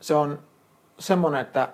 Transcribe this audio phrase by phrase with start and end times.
[0.00, 0.38] se on
[0.98, 1.68] semmoinen, että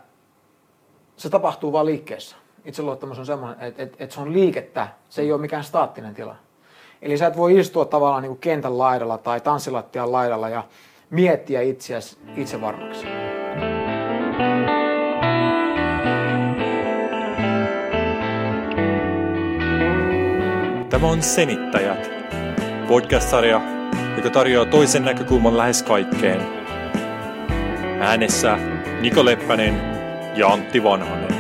[1.17, 2.37] se tapahtuu vain liikkeessä.
[2.65, 6.37] Itseluottamus on semmoinen, että, että, että se on liikettä, se ei ole mikään staattinen tila.
[7.02, 10.64] Eli sä et voi istua tavallaan niin kuin kentän laidalla tai tanssilattian laidalla ja
[11.10, 13.06] miettiä itseäsi itsevarmaksi.
[20.91, 22.11] Tämä on Senittäjät,
[22.88, 23.61] podcast-sarja,
[24.16, 26.64] joka tarjoaa toisen näkökulman lähes kaikkeen.
[28.05, 28.59] Äänessä
[29.00, 29.75] Niko Leppänen
[30.36, 31.35] ja Antti Vanhanen.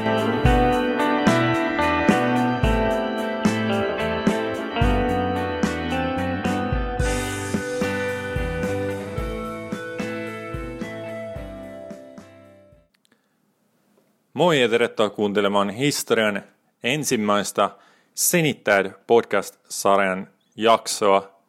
[14.32, 16.42] Moi ja tervetuloa kuuntelemaan historian
[16.82, 17.70] ensimmäistä
[18.14, 21.40] Senittäjät podcast-sarjan jaksoa.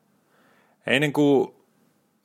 [0.87, 1.54] Ennen kuin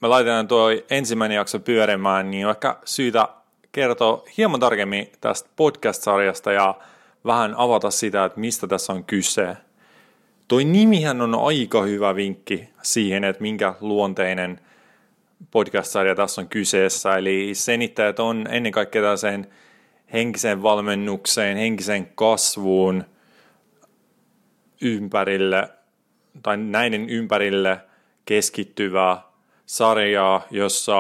[0.00, 3.28] me laitetaan tuo ensimmäinen jakso pyörimään, niin on ehkä syytä
[3.72, 6.74] kertoa hieman tarkemmin tästä podcast-sarjasta ja
[7.24, 9.56] vähän avata sitä, että mistä tässä on kyse.
[10.48, 14.60] Toi nimihän on aika hyvä vinkki siihen, että minkä luonteinen
[15.50, 17.16] podcast-sarja tässä on kyseessä.
[17.16, 19.46] Eli senittäjät on ennen kaikkea tällaiseen
[20.12, 23.04] henkiseen valmennukseen, henkiseen kasvuun
[24.80, 25.68] ympärille
[26.42, 27.80] tai näiden ympärille
[28.24, 29.29] keskittyvää
[29.70, 30.98] sarjaa, jossa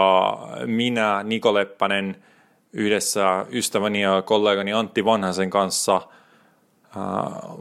[0.66, 2.16] minä, Niko Leppänen,
[2.72, 6.00] yhdessä ystäväni ja kollegani Antti Vanhasen kanssa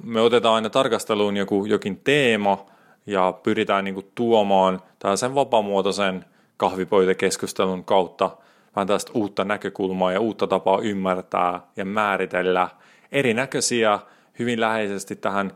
[0.03, 2.65] me otetaan aina tarkasteluun joku, jokin teema
[3.05, 6.25] ja pyritään niin kuin tuomaan tällaisen vapamuotoisen
[6.57, 8.37] kahvipöytäkeskustelun kautta
[8.75, 12.69] vähän tästä uutta näkökulmaa ja uutta tapaa ymmärtää ja määritellä
[13.11, 13.99] erinäköisiä
[14.39, 15.51] hyvin läheisesti tähän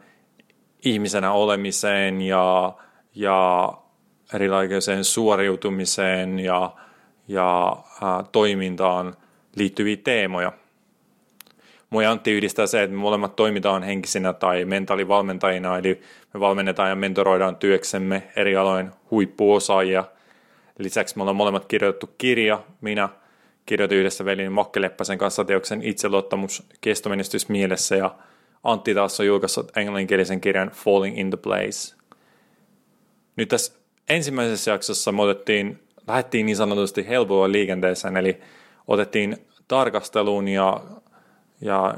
[0.85, 2.73] ihmisenä olemiseen ja,
[3.15, 3.69] ja
[4.33, 6.71] erilaiseen suoriutumiseen ja,
[7.27, 9.15] ja ää, toimintaan
[9.55, 10.51] liittyviä teemoja.
[11.89, 16.01] Mua Antti yhdistää se, että me molemmat toimitaan henkisinä tai mentaalivalmentajina, eli
[16.33, 20.03] me valmennetaan ja mentoroidaan työksemme eri alojen huippuosaajia.
[20.79, 23.09] Lisäksi me ollaan molemmat kirjoitettu kirja, minä
[23.65, 28.15] kirjoitin yhdessä velin Makke Leppäsen kanssa teoksen itseluottamus kestomenestys mielessä ja
[28.63, 31.95] Antti taas on julkaissut englanninkielisen kirjan Falling into Place.
[33.35, 38.41] Nyt tässä ensimmäisessä jaksossa me otettiin, lähdettiin niin sanotusti helpoa liikenteeseen, eli
[38.87, 39.37] otettiin
[39.67, 40.81] tarkasteluun ja,
[41.61, 41.95] ja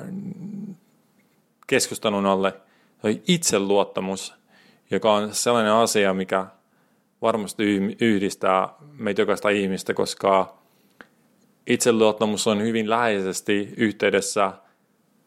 [1.67, 2.53] keskustelun alle
[3.27, 4.35] itseluottamus,
[4.91, 6.45] joka on sellainen asia, mikä
[7.21, 7.63] varmasti
[8.01, 10.57] yhdistää meitä jokaista ihmistä, koska
[11.67, 14.51] itseluottamus on hyvin läheisesti yhteydessä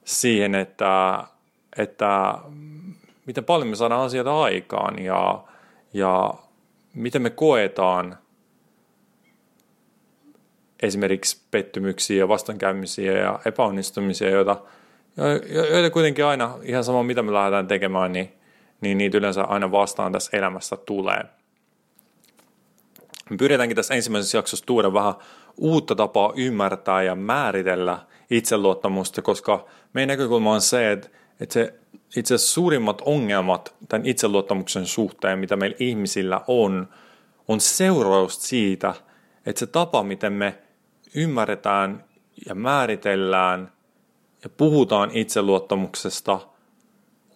[0.04, 1.24] siihen, että,
[1.78, 2.34] että
[3.26, 5.44] miten paljon me saadaan asioita aikaan ja,
[5.92, 6.34] ja
[6.98, 8.18] miten me koetaan
[10.82, 14.56] esimerkiksi pettymyksiä ja vastoinkäymisiä ja epäonnistumisia, joita,
[15.72, 18.32] joita kuitenkin aina ihan sama mitä me lähdetään tekemään, niin,
[18.80, 21.24] niin niitä yleensä aina vastaan tässä elämässä tulee.
[23.30, 25.14] Me pyritäänkin tässä ensimmäisessä jaksossa tuoda vähän
[25.56, 27.98] uutta tapaa ymmärtää ja määritellä
[28.30, 31.08] itseluottamusta, koska meidän näkökulma on se, että,
[31.40, 31.74] että se
[32.16, 36.88] itse asiassa suurimmat ongelmat tämän itseluottamuksen suhteen, mitä meillä ihmisillä on,
[37.48, 38.94] on seuraus siitä,
[39.46, 40.58] että se tapa, miten me
[41.14, 42.04] ymmärretään
[42.46, 43.72] ja määritellään
[44.44, 46.40] ja puhutaan itseluottamuksesta,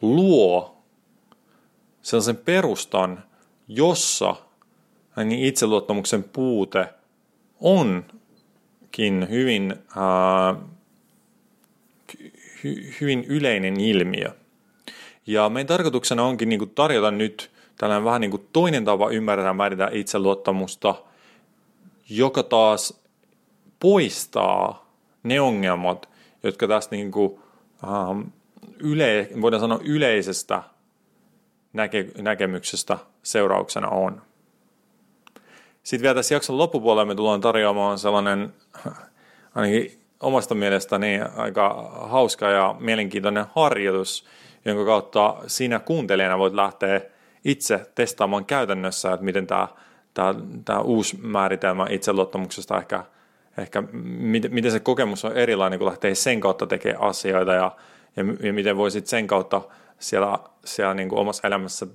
[0.02, 0.82] luo
[2.02, 3.24] sellaisen perustan,
[3.68, 4.36] jossa
[5.24, 6.88] niin itseluottamuksen puute
[7.60, 10.54] onkin hyvin, ää,
[12.64, 14.41] hy, hyvin yleinen ilmiö.
[15.26, 19.54] Ja meidän tarkoituksena onkin niin kuin tarjota nyt tällainen vähän niin kuin toinen tapa ymmärtää
[19.54, 20.94] määritellä itseluottamusta,
[22.08, 23.02] joka taas
[23.80, 26.08] poistaa ne ongelmat,
[26.42, 27.40] jotka tästä niin kuin,
[27.84, 28.20] ähm,
[28.78, 30.62] yle, voidaan sanoa yleisestä
[31.72, 34.22] näke, näkemyksestä seurauksena on.
[35.82, 38.54] Sitten vielä tässä jakson loppupuolella me tullaan tarjoamaan sellainen,
[39.54, 44.24] ainakin omasta mielestäni aika hauska ja mielenkiintoinen harjoitus,
[44.64, 47.00] jonka kautta sinä kuuntelijana voit lähteä
[47.44, 49.68] itse testaamaan käytännössä, että miten tämä,
[50.14, 53.04] tämä, tämä uusi määritelmä itseluottamuksesta ehkä,
[53.58, 57.76] ehkä miten, miten se kokemus on erilainen, kun lähtee sen kautta tekemään asioita ja,
[58.16, 59.62] ja, ja miten voisit sen kautta
[59.98, 61.86] siellä, siellä niin kuin omassa elämässä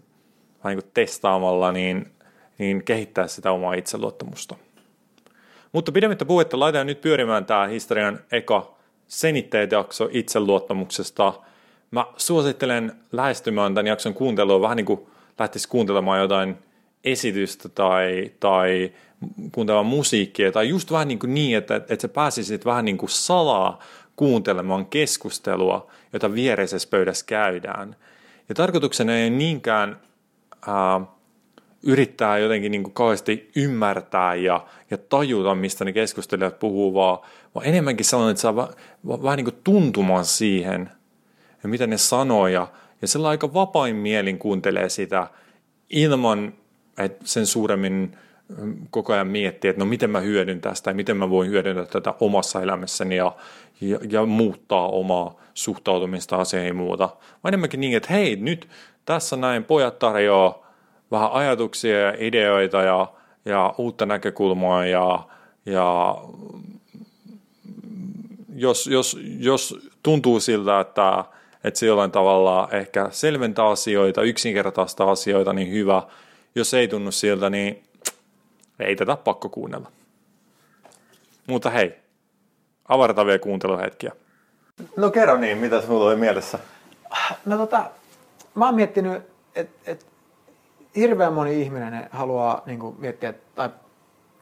[0.64, 2.12] niin kuin testaamalla niin,
[2.58, 4.56] niin kehittää sitä omaa itseluottamusta.
[5.72, 8.78] Mutta pidemmittä puhetta laitetaan nyt pyörimään tämä historian eka
[9.08, 11.34] senitteet jakso itseluottamuksesta–
[11.92, 15.00] Mä suosittelen lähestymään tämän jakson kuuntelua vähän niin kuin
[15.40, 16.58] lähtisi kuuntelemaan jotain
[17.04, 18.92] esitystä tai, tai
[19.52, 23.10] kuuntelemaan musiikkia tai just vähän niin, kuin niin että, että sä pääsisit vähän niin kuin
[23.10, 23.80] salaa
[24.16, 27.96] kuuntelemaan keskustelua, jota viereisessä pöydässä käydään.
[28.50, 30.00] Ja tarkoituksena ei niinkään
[30.68, 31.02] ää,
[31.84, 37.20] yrittää jotenkin niin kuin kauheasti ymmärtää ja, ja tajuta, mistä ne keskustelijat puhuu, vaan,
[37.56, 38.70] vaan enemmänkin sellainen, että saa va,
[39.08, 40.90] va, vähän niin kuin tuntumaan siihen,
[41.68, 42.68] ja mitä ne sanoo, ja,
[43.06, 45.28] sillä aika vapain mielin kuuntelee sitä
[45.90, 46.54] ilman,
[46.98, 48.18] että sen suuremmin
[48.58, 51.86] mm, koko ajan miettii, että no miten mä hyödyn tästä ja miten mä voin hyödyntää
[51.86, 53.36] tätä omassa elämässäni ja,
[53.82, 57.10] ja, ja muuttaa omaa suhtautumista asioihin ja muuta.
[57.44, 58.70] Vaan enemmänkin niin, että hei, nyt
[59.06, 60.68] tässä näin pojat tarjoaa
[61.12, 63.08] vähän ajatuksia ja ideoita ja,
[63.46, 65.28] ja uutta näkökulmaa ja,
[65.66, 66.18] ja
[68.56, 71.24] jos, jos, jos tuntuu siltä, että,
[71.64, 76.04] että se jollain tavalla ehkä selventää asioita, yksinkertaista asioita, niin hyvä.
[76.56, 77.84] Jos ei tunnu siltä, niin
[78.80, 79.92] ei tätä pakko kuunnella.
[81.48, 81.98] Mutta hei,
[82.88, 84.12] avartavia kuunteluhetkiä.
[84.98, 86.60] No kerro niin, mitä sinulla oli mielessä?
[87.46, 87.86] No tota,
[88.56, 89.24] mä oon miettinyt,
[89.56, 90.06] että et
[90.96, 93.70] hirveän moni ihminen haluaa niin kuin, miettiä, tai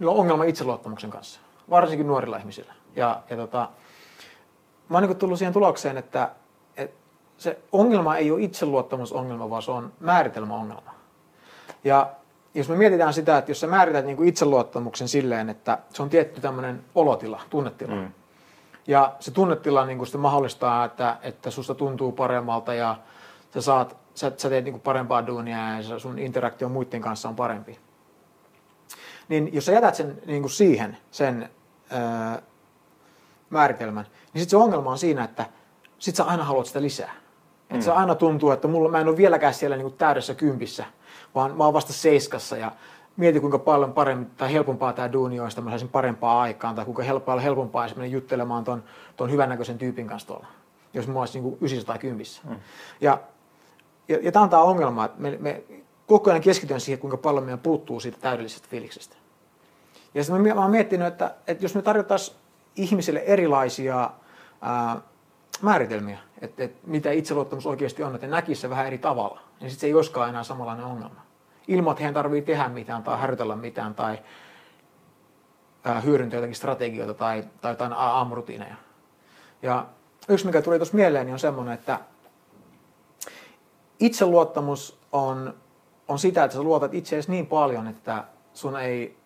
[0.01, 1.39] on ongelma itseluottamuksen kanssa,
[1.69, 2.73] varsinkin nuorilla ihmisillä.
[2.95, 3.69] Ja, ja tota,
[4.89, 6.29] mä oon niin kuin, tullut siihen tulokseen, että
[7.38, 10.92] se ongelma ei ole itseluottamusongelma, vaan se on määritelmäongelma.
[11.84, 12.10] Ja
[12.54, 16.10] jos me mietitään sitä, että jos sä määrität niin kuin itseluottamuksen silleen, että se on
[16.10, 18.12] tietty tämmöinen olotila, tunnetila, mm.
[18.88, 22.96] ja se tunnetila niin kuin sitä mahdollistaa, että, että susta tuntuu paremmalta ja
[23.54, 27.80] sä saat sä, sä teet niin parempaa duunia ja sun interaktio muiden kanssa on parempi.
[29.28, 31.50] Niin jos sä jätät sen niin kuin siihen, sen
[31.92, 32.42] öö,
[33.50, 35.46] määritelmän, niin sitten se ongelma on siinä, että
[36.00, 37.25] sit sä aina haluat sitä lisää.
[37.75, 37.81] Mm.
[37.81, 40.86] Se aina tuntuu, että mulla, mä en ole vieläkään siellä niin kuin täydessä kympissä,
[41.36, 42.72] vaan mä oon vasta seiskassa ja
[43.18, 46.86] mieti kuinka paljon paremmin tai helpompaa tämä duuni olisi, että mä saisin parempaa aikaan, tai
[46.86, 48.83] kuinka helpompaa, helpompaa olisi juttelemaan ton,
[49.16, 50.48] ton hyvännäköisen tyypin kanssa tuolla,
[50.94, 52.25] jos mä olisin niin 910.
[52.50, 52.56] Mm.
[53.01, 53.19] Ja
[54.07, 55.63] ja, ja tämä on tämä ongelma, että me, me
[56.07, 59.16] koko ajan keskitytään siihen, kuinka paljon meidän puuttuu siitä täydellisestä fiiliksestä.
[60.13, 62.38] Ja sitten mä, mä oon miettinyt, että, että jos me tarjottaisiin
[62.75, 64.10] ihmisille erilaisia
[64.62, 64.98] ää,
[65.62, 69.81] määritelmiä, että, että mitä itseluottamus oikeasti on, että näkisi se vähän eri tavalla, niin sitten
[69.81, 71.22] se ei olisikaan enää samanlainen ongelma.
[71.68, 74.19] Ilman, että heidän tarvii tehdä mitään tai harjoitella mitään tai
[75.84, 78.75] ää, hyödyntää jotakin strategioita tai, tai jotain aamurutiineja.
[79.62, 79.86] Ja
[80.30, 82.00] yksi, mikä tuli tuossa mieleen, niin on semmoinen, että
[84.00, 85.54] itseluottamus on,
[86.08, 88.24] on sitä, että sä luotat itseesi niin paljon, että
[88.54, 89.18] sun ei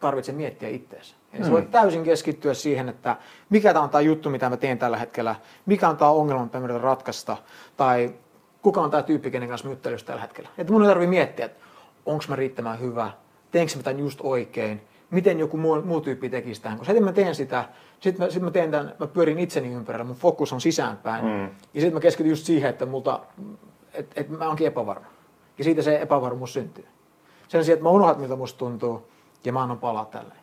[0.00, 1.14] tarvitse miettiä itseäsi.
[1.32, 1.70] Eli voit mm.
[1.70, 3.16] täysin keskittyä siihen, että
[3.50, 5.34] mikä tämä on tämä juttu, mitä mä teen tällä hetkellä,
[5.66, 7.36] mikä on tämä ongelma, mitä mä ratkaista,
[7.76, 8.14] tai
[8.62, 10.48] kuka on tämä tyyppi, kenen kanssa mä tällä hetkellä.
[10.58, 11.64] Että mun ei tarvitse miettiä, että
[12.06, 13.10] onko mä riittävän hyvä,
[13.50, 14.80] teenkö mä tämän just oikein,
[15.10, 16.78] miten joku muu, muu tyyppi tekisi tähän.
[16.78, 17.64] Koska heti mä teen sitä,
[18.00, 21.24] sitten mä, sit mä teen tämän, mä pyörin itseni ympärillä, mun fokus on sisäänpäin.
[21.24, 21.42] Mm.
[21.74, 23.20] Ja sitten mä keskityn just siihen, että multa
[23.94, 25.06] että et mä oonkin epävarma.
[25.58, 26.86] Ja siitä se epävarmuus syntyy.
[27.48, 29.08] Sen sijaan, että mä unohdan, miltä musta tuntuu,
[29.44, 30.40] ja mä annan palaa tälleen.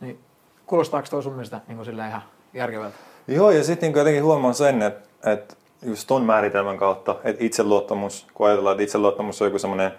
[0.00, 0.18] Niin
[0.66, 2.22] kuulostaako toi sun mielestä niin sillä ihan
[2.54, 2.96] järkevältä?
[3.28, 8.26] Joo, ja sitten niin jotenkin huomaan sen, että, että just ton määritelmän kautta, että itseluottamus,
[8.34, 9.92] kun ajatellaan, että itseluottamus on joku semmoinen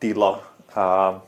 [0.00, 0.42] tila,
[0.76, 1.20] ää,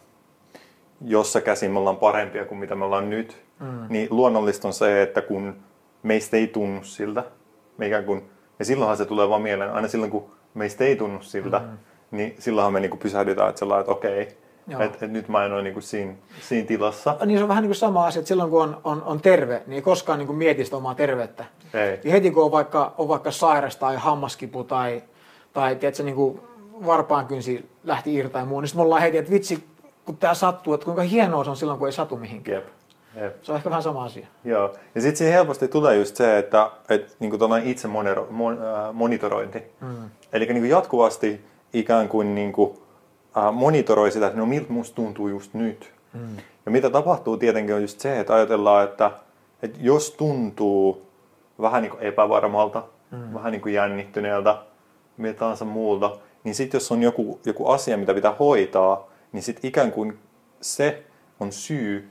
[1.05, 3.87] jossa käsin me ollaan parempia kuin mitä me ollaan nyt, mm.
[3.89, 5.57] niin luonnollista on se, että kun
[6.03, 7.25] meistä ei tunnu siltä,
[7.79, 11.23] me ikään kuin, ja silloinhan se tulee vaan mieleen, aina silloin kun meistä ei tunnu
[11.23, 11.79] siltä, mm-hmm.
[12.11, 14.35] niin silloinhan me niinku pysähdytään, että sellainen, että okei, että
[14.81, 17.17] et nyt mä en ole niinku siinä, siinä tilassa.
[17.25, 19.63] Niin se on vähän niin kuin sama asia, että silloin kun on, on, on terve,
[19.67, 21.45] niin ei koskaan niin mieti sitä omaa terveyttä.
[21.75, 22.01] Ei.
[22.05, 25.03] Ja heti kun on vaikka, on vaikka sairas tai hammaskipu tai,
[25.53, 26.41] tai tiedätkö, niin kuin
[26.87, 29.65] varpaan kynsi lähti irti tai muu, niin sitten me ollaan heti, että vitsi,
[30.05, 32.57] kun tämä sattuu, että kuinka hienoa se on silloin, kun ei satu mihinkään.
[32.57, 32.67] Jep.
[33.21, 33.43] Jep.
[33.43, 34.27] Se on ehkä vähän sama asia.
[34.45, 34.75] Joo.
[34.95, 38.95] Ja sitten siihen helposti tulee just se, että, että niin kuin itse monero, mon, äh,
[38.95, 39.63] monitorointi.
[39.81, 40.11] Mm.
[40.33, 42.79] Eli niin jatkuvasti ikään kuin, niin kuin
[43.53, 45.93] monitoroi sitä, että no miltä musta tuntuu just nyt.
[46.13, 46.37] Mm.
[46.67, 49.11] Ja mitä tapahtuu tietenkin on just se, että ajatellaan, että,
[49.63, 51.07] että jos tuntuu
[51.61, 53.35] vähän niin kuin epävarmalta, mm.
[53.35, 54.59] vähän niin kuin jännittyneeltä,
[55.17, 59.69] mitä tahansa muulta, niin sitten jos on joku, joku asia, mitä pitää hoitaa, niin sitten
[59.69, 60.19] ikään kuin
[60.61, 61.03] se
[61.41, 62.11] on syy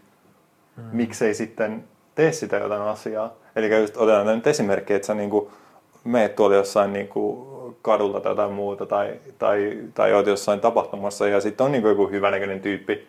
[0.77, 0.83] mm.
[0.91, 1.83] miksei sitten
[2.15, 3.33] tee sitä jotain asiaa.
[3.55, 5.51] Eli just otetaan nyt esimerkki, että sä niinku
[6.03, 7.46] meet tuolla jossain niinku
[7.87, 12.07] kadulta tai jotain muuta tai, tai, tai oot jossain tapahtumassa ja sitten on niinku joku
[12.07, 13.07] hyvänäköinen tyyppi,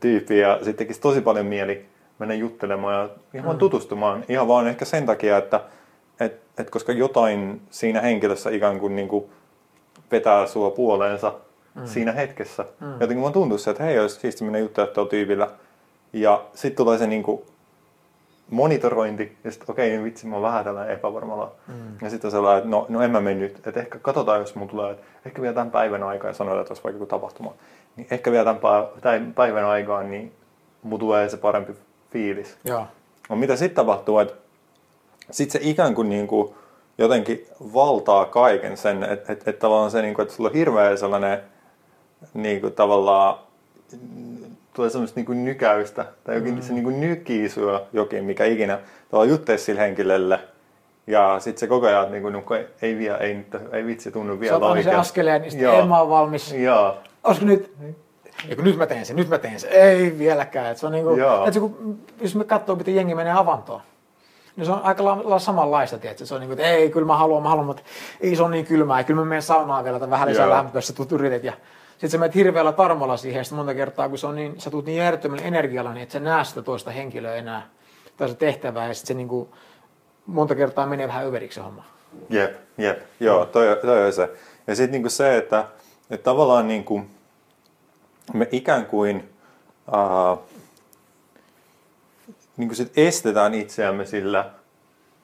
[0.00, 1.86] tyyppi ja sitten tekisi tosi paljon mieli
[2.18, 3.58] mennä juttelemaan ja ihan mm.
[3.58, 4.24] tutustumaan.
[4.28, 5.60] Ihan vaan ehkä sen takia, että
[6.20, 9.30] et, et koska jotain siinä henkilössä ikään kuin, niinku
[10.12, 11.34] vetää sua puoleensa
[11.74, 11.86] mm.
[11.86, 12.64] siinä hetkessä.
[12.80, 12.92] Mm.
[12.92, 15.50] Jotenkin mun tuntuu se, että hei, olisi siisti mennä juttuja tuolla tyypillä.
[16.12, 17.46] Ja sitten tulee se niinku
[18.50, 21.52] monitorointi, ja sitten okei, okay, niin vitsi, mä oon vähän tällainen epävarmalla.
[21.68, 21.74] Mm.
[22.02, 24.70] Ja sitten sellainen, että no, no en mä mene nyt, että ehkä katsotaan, jos mulla
[24.70, 27.54] tulee, että ehkä vielä tämän päivän aikaa, ja sanotaan, että olisi vaikka joku tapahtuma,
[27.96, 28.54] niin ehkä vielä
[29.00, 30.32] tämän päivän aikaan, niin
[30.82, 31.72] mulla tulee se parempi
[32.10, 32.56] fiilis.
[32.64, 32.86] Joo.
[33.28, 34.34] No mitä sitten tapahtuu, että
[35.30, 36.54] sitten se ikään kuin, niin kuin
[36.98, 40.96] jotenkin valtaa kaiken sen, että, että, että tavallaan se, niin kuin, että sulla on hirveä
[40.96, 41.40] sellainen
[42.34, 43.38] niin kuin tavallaan
[44.78, 46.60] tulee semmoista niin kuin nykäystä tai jokin mm.
[46.60, 48.78] se niin kuin nykii sua jokin, mikä ikinä
[49.10, 50.40] tavallaan jutteisi sille henkilölle.
[51.06, 52.42] Ja sitten se koko ajan niin kuin, no,
[52.82, 54.84] ei vielä, ei, nyt, ei vitsi tunnu vielä oikein.
[54.84, 56.52] Se askeleen, niin sitten en mä ole valmis.
[56.52, 56.96] Joo.
[57.24, 57.72] Olisiko nyt,
[58.48, 59.70] Eiku, nyt mä teen sen, nyt mä teen sen.
[59.72, 60.72] Ei vieläkään.
[60.72, 61.16] Et se on niinku,
[61.46, 63.80] et se, kun, jos me katsoo, miten jengi menee avantoon,
[64.56, 66.26] niin se on aika lailla samanlaista, tietysti.
[66.26, 67.82] Se on niin kuin, että ei, kyllä mä haluan, mä haluan, mutta
[68.20, 69.04] ei se on niin kylmää.
[69.04, 71.44] Kyllä mä menen saunaan vielä tai vähän lisää lämpössä, tuut yritet.
[71.44, 71.52] Ja
[71.98, 74.86] sitten sä menet hirveällä tarmolla siihen, ja monta kertaa, kun se on niin, sä tulet
[74.86, 77.68] niin järjettömällä energialla, niin et sä näe sitä toista henkilöä enää,
[78.16, 79.48] tai se tehtävää, ja sitten se niin kuin,
[80.26, 81.84] monta kertaa menee vähän överiksi se homma.
[82.30, 84.30] Jep, jep, joo, toi, toi on se.
[84.66, 85.64] Ja sitten niin se, että,
[86.10, 87.10] että tavallaan niin kuin,
[88.32, 89.28] me ikään kuin,
[92.56, 94.50] niin kuin sit estetään itseämme sillä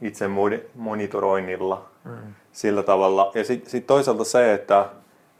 [0.00, 0.28] itse
[0.74, 2.34] monitoroinnilla mm.
[2.52, 3.30] sillä tavalla.
[3.34, 4.88] Ja sitten sit toisaalta se, että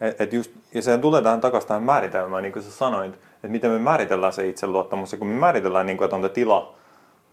[0.05, 3.49] et, et just, ja sehän tulee tähän takaisin tähän määritelmään, niin kuin sä sanoit, että
[3.49, 5.13] miten me määritellään se itseluottamus.
[5.13, 6.75] Ja kun me määritellään, niin kuin, että on tila,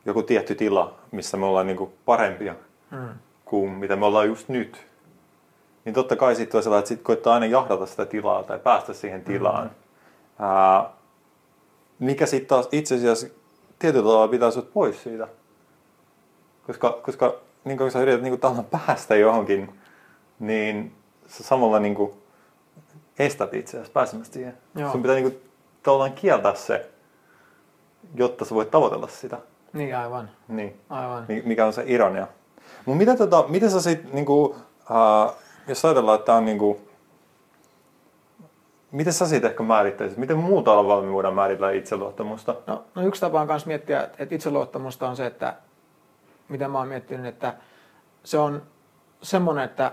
[0.06, 2.56] joku tietty tila, missä me ollaan niin kuin parempia
[2.92, 3.10] mm.
[3.46, 4.86] kuin mitä me ollaan just nyt,
[5.86, 8.94] niin totta kai sitten on sellainen, että sit koittaa aina jahdata sitä tilaa tai päästä
[8.94, 9.64] siihen tilaan.
[9.64, 10.46] Mm.
[10.46, 10.90] Ää,
[12.00, 13.28] mikä sitten taas itse asiassa
[13.80, 15.28] tietyllä tavalla pitää sut pois siitä.
[16.68, 19.80] Koska, koska niin kun sä yrität niin kuin, päästä johonkin,
[20.40, 20.96] niin
[21.28, 22.14] sä samalla niin kuin,
[23.26, 24.58] estät itse asiassa pääsemästä siihen.
[24.76, 24.92] Joo.
[24.92, 25.52] Sun pitää niin kuin,
[25.84, 26.90] tavallaan kieltää se,
[28.16, 29.38] jotta sä voit tavoitella sitä.
[29.74, 30.30] Niin, aivan.
[30.48, 30.80] Niin.
[30.90, 31.26] aivan.
[31.44, 32.28] Mikä on se ironia.
[32.86, 35.36] Mutta mitä, tota, miten sä sitten, niin kuin, uh,
[35.68, 36.78] jos ajatellaan, että tämä on niin kuin,
[38.92, 40.18] Miten sä siitä ehkä määrittäisit?
[40.18, 42.56] Miten muuta alalla me voidaan määritellä itseluottamusta?
[42.68, 45.56] No, no yksi tapa on myös miettiä, että itseluottamusta on se, että
[46.50, 47.54] mitä mä oon miettinyt, että
[48.24, 48.62] se on
[49.22, 49.92] semmoinen, että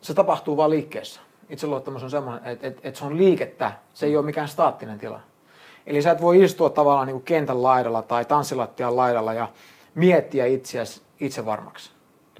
[0.00, 1.20] se tapahtuu vain liikkeessä.
[1.50, 5.20] Itseluottamus on semmoinen, että, että, että se on liikettä, se ei ole mikään staattinen tila.
[5.86, 9.48] Eli sä et voi istua tavallaan niin kuin kentän laidalla tai tanssilattian laidalla ja
[9.94, 11.90] miettiä itseäsi itse varmaksi.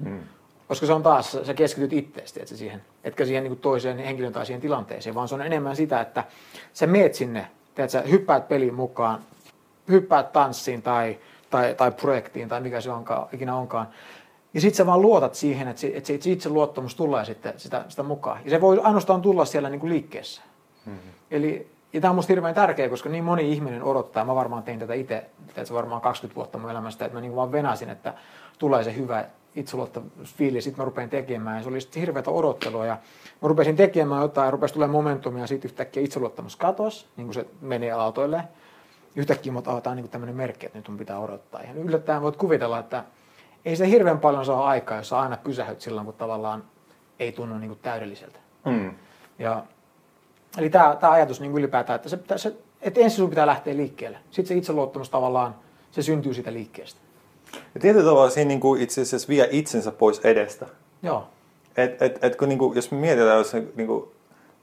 [0.03, 0.19] Hmm.
[0.67, 4.33] Koska se on taas, sä keskityt itteesti että siihen, etkä siihen niin kuin toiseen henkilön
[4.33, 6.23] tai siihen tilanteeseen, vaan se on enemmän sitä, että
[6.73, 9.19] sä meet sinne, teet, sä hyppäät peliin mukaan,
[9.89, 11.17] hyppäät tanssiin tai,
[11.49, 13.87] tai, tai projektiin tai mikä se onkaan, ikinä onkaan.
[14.53, 17.85] Ja sitten sä vaan luotat siihen, että, se, että se itse luottamus tulee sitten sitä,
[17.87, 18.41] sitä mukaan.
[18.43, 20.41] Ja se voi ainoastaan tulla siellä niin kuin liikkeessä.
[20.85, 21.11] Mm-hmm.
[21.31, 24.79] Eli ja tämä on musta hirveän tärkeä, koska niin moni ihminen odottaa, mä varmaan tein
[24.79, 25.25] tätä itse,
[25.55, 28.13] että varmaan 20 vuotta mun elämästä, että mä niin vaan venasin, että
[28.59, 29.25] tulee se hyvä
[29.55, 31.57] itseluottamusfiili, sitten mä rupean tekemään.
[31.57, 32.97] Ja se oli sitten hirveätä odottelua ja
[33.41, 37.33] mä rupesin tekemään jotain ja rupesi tulemaan momentumia ja sitten yhtäkkiä itseluottamus katosi, niin kuin
[37.33, 38.43] se menee aaltoille.
[39.15, 41.61] Yhtäkkiä mä otan niin tämmöinen merkki, että nyt mun pitää odottaa.
[41.61, 43.03] Ja yllättäen voit kuvitella, että
[43.65, 46.63] ei se hirveän paljon saa aikaa, jos sä aina pysähyt silloin, kun tavallaan
[47.19, 48.39] ei tunnu niin kuin täydelliseltä.
[48.65, 48.91] Mm.
[49.39, 49.63] Ja,
[50.57, 53.77] eli tämä, tämä ajatus niin kuin ylipäätään, että, se, se, että ensin sun pitää lähteä
[53.77, 54.17] liikkeelle.
[54.31, 55.55] Sitten se itseluottamus tavallaan,
[55.91, 56.99] se syntyy siitä liikkeestä.
[57.75, 60.65] Ja tietyllä tavalla siinä niin kuin itse asiassa vie itsensä pois edestä.
[61.03, 61.27] Joo.
[61.77, 64.11] Et, et, et kun, niin kuin, jos me mietitään, jos, niin kuin,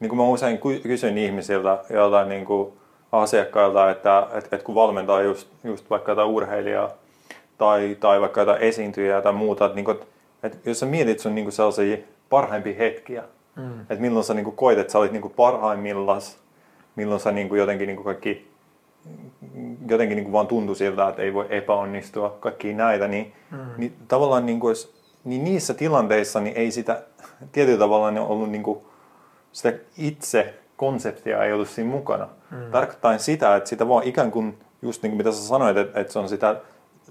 [0.01, 2.73] niin kuin mä usein kysyn ihmisiltä, joilta niin kuin
[3.13, 6.91] asiakkailta, että et, et kun valmentaa just, just vaikka jotain urheilijaa
[7.59, 9.99] tai, tai vaikka jotain esiintyjää tai muuta, että, niin kuin,
[10.43, 11.97] että jos sä mietit sun niin kuin sellaisia
[12.31, 13.25] parhaimpia hetkiä,
[13.57, 13.81] mm.
[13.81, 16.21] että milloin sä niin kuin koit, että sä olit niin kuin parhaimmillaan,
[16.97, 18.57] milloin sä niin kuin jotenkin niin kuin kaikki
[19.89, 23.59] jotenkin niin kuin vaan tuntui siltä, että ei voi epäonnistua, kaikki näitä, niin, mm.
[23.77, 24.75] niin tavallaan niin kuin,
[25.25, 27.03] niin niissä tilanteissa niin ei sitä
[27.53, 28.79] tietyllä tavalla niin ollut niin kuin,
[29.53, 32.29] sitä itse konseptia ei ollut siinä mukana.
[32.51, 32.71] Mm.
[32.71, 36.13] Tarkoittain sitä, että sitä vaan ikään kuin, just niin kuin mitä sä sanoit, että, että
[36.13, 36.61] se on sitä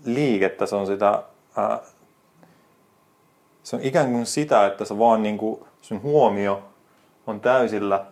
[0.06, 1.24] liikettä, se on sitä,
[1.58, 1.80] ää,
[3.64, 6.64] se on ikään kuin sitä, että se vaan niin kuin, sun huomio
[7.28, 8.06] on täysillä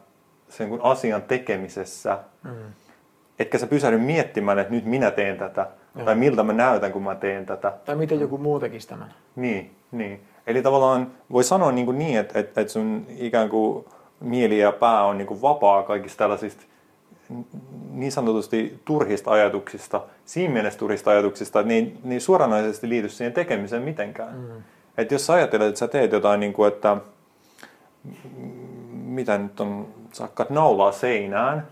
[0.49, 2.19] sen kuin asian tekemisessä.
[2.43, 2.73] Mm
[3.39, 6.05] etkä sä pysähdy miettimään, että nyt minä teen tätä, Joo.
[6.05, 7.73] tai miltä mä näytän, kun mä teen tätä.
[7.85, 9.13] Tai miten joku muu tekisi tämän.
[9.35, 10.21] Niin, niin.
[10.47, 13.85] Eli tavallaan voi sanoa niin, kuin niin että, että, että sun ikään kuin
[14.19, 16.63] mieli ja pää on niin kuin vapaa kaikista tällaisista
[17.93, 24.35] niin sanotusti turhista ajatuksista, siinä mielessä turhista ajatuksista, ne, ne suoranaisesti liity siihen tekemiseen mitenkään.
[24.35, 24.63] Mm.
[24.97, 26.97] Että jos sä ajattelet, että sä teet jotain, niin kuin, että
[28.91, 31.67] mitä nyt on sä naulaa seinään,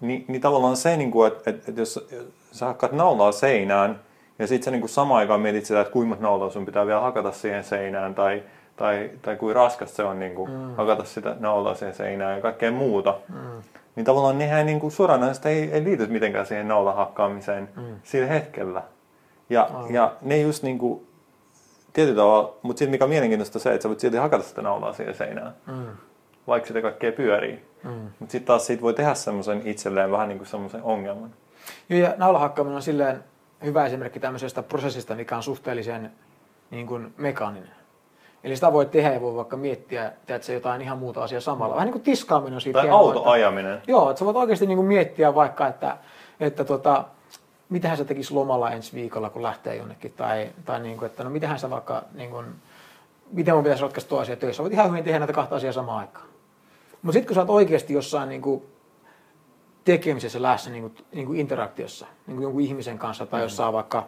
[0.00, 2.08] niin, niin tavallaan se, niin kuin, että, että, että jos
[2.52, 4.00] sä hakkaat naulaa seinään,
[4.38, 6.86] ja sitten sä niin kuin samaan aikaan mietit sitä, että kuinka monta naulaa sun pitää
[6.86, 8.42] vielä hakata siihen seinään, tai,
[8.76, 10.74] tai, tai kuinka raskas se on niin kuin, mm.
[10.74, 13.14] hakata sitä naulaa siihen seinään ja kaikkea muuta.
[13.28, 13.62] Mm.
[13.96, 17.82] Niin tavallaan nehän niin kuin suoranaisesti ei, ei liity mitenkään siihen naulan hakkaamiseen mm.
[18.02, 18.82] sillä hetkellä.
[19.50, 21.06] Ja, ja ne just niin kuin,
[21.92, 24.92] tietyllä tavalla, mutta sitten mikä on mielenkiintoista se, että sä voit silti hakata sitä naulaa
[24.92, 25.54] siihen seinään.
[25.66, 25.86] Mm.
[26.46, 27.64] Vaikka sitä kaikkea pyörii.
[27.84, 27.90] Mm.
[27.90, 31.30] Mutta sitten taas siitä voi tehdä semmoisen itselleen vähän niin kuin semmoisen ongelman.
[31.88, 33.24] Joo, ja naulahakkaaminen on silleen
[33.64, 36.12] hyvä esimerkki tämmöisestä prosessista, mikä on suhteellisen
[36.70, 37.79] niin kuin mekaaninen.
[38.44, 41.74] Eli sitä voi tehdä ja voi vaikka miettiä, että se jotain ihan muuta asiaa samalla.
[41.74, 42.78] Vähän niin kuin tiskaaminen on siitä.
[42.78, 43.74] Tai autoajaminen.
[43.74, 45.96] Että, joo, että sä voit oikeasti niin kuin miettiä vaikka, että,
[46.40, 47.04] että tota,
[47.68, 50.12] mitähän se tekisi lomalla ensi viikolla, kun lähtee jonnekin.
[50.16, 52.46] Tai, tai niin kuin, että no mitähän sä vaikka, niin kuin,
[53.32, 54.62] miten mun pitäisi ratkaista tuo asia töissä.
[54.62, 56.26] Voit ihan hyvin tehdä näitä kahta asiaa samaan aikaan.
[57.02, 58.62] Mutta sitten kun sä oot oikeasti jossain niin kuin
[59.84, 63.42] tekemisessä läsnä niin kuin, niin kuin interaktiossa, niin kuin jonkun ihmisen kanssa tai mm.
[63.42, 64.06] jossain vaikka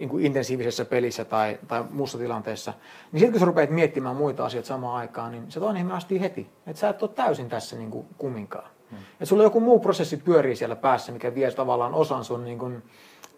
[0.00, 2.72] niin kuin intensiivisessä pelissä tai, tai muussa tilanteessa,
[3.12, 6.20] niin sitten kun sä rupeat miettimään muita asioita samaan aikaan, niin se toinen ihminen astii
[6.20, 6.50] heti.
[6.66, 8.70] Että sä et ole täysin tässä niin kuin kumminkaan.
[8.90, 8.98] Mm.
[9.12, 12.82] Että sulla joku muu prosessi pyörii siellä päässä, mikä vie tavallaan osan sun niin kuin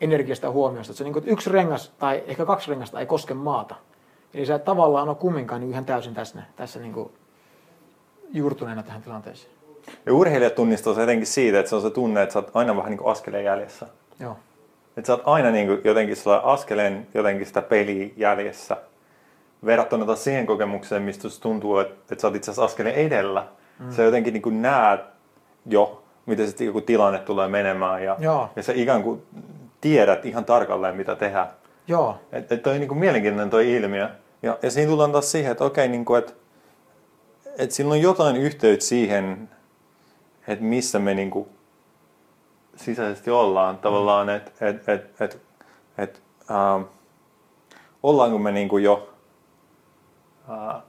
[0.00, 0.90] energiasta ja huomiosta.
[0.90, 3.74] Että se niin kuin, yksi rengas tai ehkä kaksi rengasta ei koske maata.
[4.34, 7.12] Eli sä et tavallaan ole kumminkaan niin ihan täysin tässä, tässä niin kuin
[8.32, 9.52] juurtuneena tähän tilanteeseen.
[10.06, 12.76] Ja urheilijat tunnistaa se jotenkin siitä, että se on se tunne, että sä oot aina
[12.76, 13.86] vähän niin kuin askeleen jäljessä.
[14.20, 14.36] Joo.
[14.96, 18.76] Että sä oot aina niin kuin jotenkin askeleen jotenkin sitä peliä jäljessä.
[19.64, 23.46] Verrattuna taas siihen kokemukseen, mistä tuntuu, että, että sä oot itse asiassa askeleen edellä.
[23.78, 23.92] Mm.
[23.92, 25.00] Sä jotenkin niin kuin näet
[25.66, 28.04] jo, miten sitten joku tilanne tulee menemään.
[28.04, 28.50] Ja, Joo.
[28.56, 29.22] ja sä ikään kuin
[29.80, 31.46] tiedät ihan tarkalleen, mitä tehdä.
[31.86, 32.18] Joo.
[32.32, 34.08] Että et toi niin kuin mielenkiintoinen toi ilmiö.
[34.42, 36.32] Ja, ja siinä tullaan taas siihen, että okei, niin kuin, että,
[37.58, 39.48] että sillä on jotain yhteyttä siihen,
[40.48, 41.48] että missä me niin kuin
[42.82, 43.78] sisäisesti ollaan.
[43.78, 45.40] Tavallaan, että et, et, et,
[45.98, 46.84] et, äh,
[48.02, 49.10] ollaanko me niin kuin jo,
[50.50, 50.82] äh,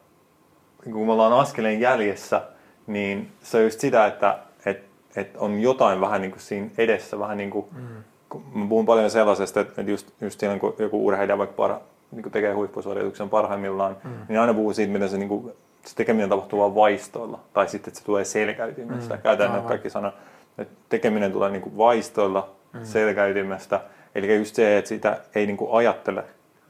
[0.83, 2.41] kun me ollaan askeleen jäljessä,
[2.87, 4.83] niin se on just sitä, että et,
[5.15, 8.59] et on jotain vähän niin kuin siinä edessä, vähän niin kuin, mm.
[8.59, 12.53] mä puhun paljon sellaisesta, että just, just silloin kun joku urheilija vaikka parha, niin tekee
[12.53, 14.11] huippusuorituksen parhaimmillaan, mm.
[14.29, 15.53] niin aina puhuu siitä, miten se niin kuin,
[15.85, 19.15] se tekeminen tapahtuu vain vaistoilla, tai sitten, että se tulee selkäytimestä.
[19.15, 19.21] Mm.
[19.21, 20.15] Käytän näitä kaikki sanat,
[20.57, 22.79] että tekeminen tulee niin kuin vaistoilla, mm.
[22.83, 23.81] selkäytimestä,
[24.15, 26.23] eli just se, että sitä ei niin kuin ajattele,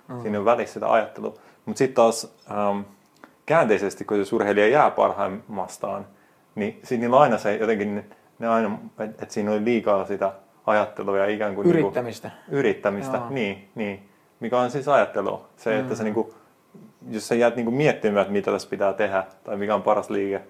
[0.08, 0.22] mm.
[0.22, 1.34] siinä on välissä sitä ajattelua.
[1.66, 2.80] Mutta sitten taas ähm,
[3.46, 6.08] käänteisesti, kun se urheilija jää parhaimmastaan,
[6.56, 10.34] niin siinä on aina se jotenkin, ne aina, että et siinä oli liikaa sitä
[10.66, 11.68] ajattelua ja ikään kuin...
[11.68, 12.28] Yrittämistä.
[12.28, 13.30] Niin kuin, yrittämistä, Joo.
[13.30, 14.10] niin, niin.
[14.40, 15.46] Mikä on siis ajattelu.
[15.58, 15.80] Se, mm.
[15.80, 16.34] että se niin kuin,
[17.10, 20.42] jos sä jäät niinku miettimään, että mitä tässä pitää tehdä tai mikä on paras liike,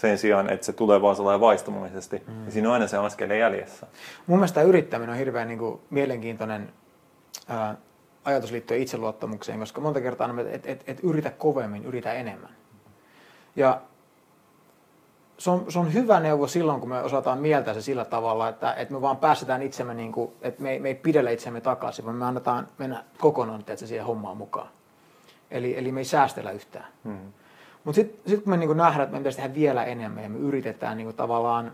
[0.00, 2.32] sen sijaan, että se tulee vaan sellainen vaistomaisesti, mm.
[2.32, 3.86] niin siinä on aina se askeleen jäljessä.
[4.26, 6.72] Mun mielestä yrittäminen on hirveän niin kuin, mielenkiintoinen
[7.48, 7.76] ää,
[8.24, 12.50] ajatus liittyen itseluottamukseen, koska monta kertaa että et, et, et yritä kovemmin, yritä enemmän.
[13.56, 13.80] Ja
[15.38, 18.72] se on, se on hyvä neuvo silloin, kun me osataan mieltää se sillä tavalla, että,
[18.72, 22.04] että me vaan päästetään itsemme, niin kuin, että me ei, me ei pidellä itsemme takaisin,
[22.04, 24.68] vaan me annetaan mennä kokonaan että siihen hommaan mukaan.
[25.50, 26.86] Eli, eli me ei säästellä yhtään.
[27.04, 27.32] Mm.
[27.84, 30.38] Mutta sitten sit kun me niin nähdään, että me pitäisi tehdä vielä enemmän ja me
[30.38, 31.72] yritetään niin tavallaan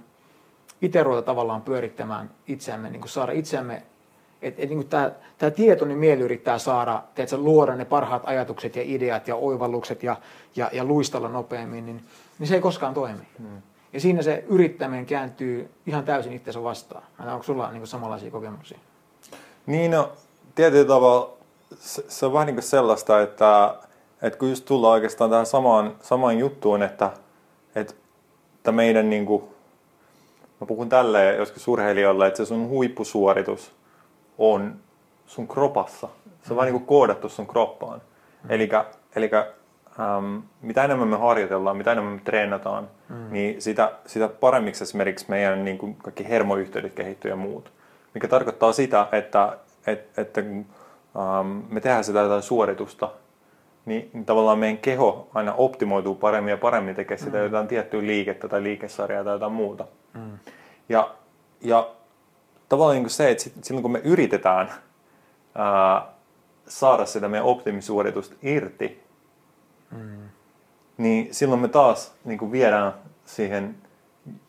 [0.82, 3.82] itse ruveta tavallaan pyörittämään itseämme, niin saada itseämme,
[4.42, 4.88] että et, niin
[5.38, 10.16] tämä tietoinen mieli yrittää saada, teetkö, luoda ne parhaat ajatukset ja ideat ja oivallukset ja,
[10.56, 12.04] ja, ja luistella nopeammin, niin,
[12.38, 13.22] niin se ei koskaan toimi.
[13.38, 13.62] Mm.
[13.92, 17.02] Ja siinä se yrittäminen kääntyy ihan täysin itseensä vastaan.
[17.18, 18.78] Onko sulla niin samanlaisia kokemuksia?
[19.66, 20.12] Niin, no,
[20.54, 21.32] tietyllä tavalla
[21.78, 23.74] se, se on vähän niin kuin sellaista, että,
[24.24, 27.10] että kun just tullaan oikeastaan tähän samaan, samaan juttuun, että,
[27.74, 29.42] että meidän niin kuin,
[30.60, 33.72] mä puhun tälleen joskus urheilijoille, että se sun huippusuoritus
[34.38, 34.76] on
[35.26, 36.08] sun kropassa.
[36.24, 36.56] Se on mm.
[36.56, 38.02] vähän niin kuin koodattu sun kroppaan.
[38.42, 38.50] Mm.
[39.16, 39.30] Eli
[40.00, 43.16] ähm, mitä enemmän me harjoitellaan, mitä enemmän me treenataan, mm.
[43.30, 47.72] niin sitä, sitä paremmiksi esimerkiksi meidän niin kuin kaikki hermoyhteydet kehittyy ja muut.
[48.14, 53.10] Mikä tarkoittaa sitä, että, että, että um, me tehdään sitä jotain suoritusta,
[53.86, 57.44] niin, niin tavallaan meidän keho aina optimoituu paremmin ja paremmin tekee sitä mm.
[57.44, 59.86] jotain tiettyä liikettä tai liikesarjaa tai jotain muuta.
[60.14, 60.38] Mm.
[60.88, 61.14] Ja,
[61.60, 61.90] ja
[62.68, 64.72] tavallaan niin se, että silloin kun me yritetään
[65.54, 66.06] ää,
[66.68, 69.02] saada sitä meidän optimisuoritusta irti,
[69.90, 70.28] mm.
[70.96, 72.94] niin silloin me taas niin kuin viedään
[73.24, 73.76] siihen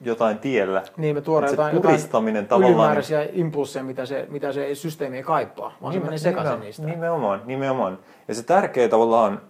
[0.01, 0.83] jotain tiellä.
[0.97, 2.71] Niin, me tuodaan jotain, puristaminen jotain tavallaan...
[2.71, 6.85] ylimääräisiä impulsseja, mitä se, mitä se systeemi ei kaipaa, vaan Nime, se menee sekaisin niistä.
[6.85, 7.99] Nimenomaan, nimenomaan.
[8.27, 9.41] Ja se tärkeä tavallaan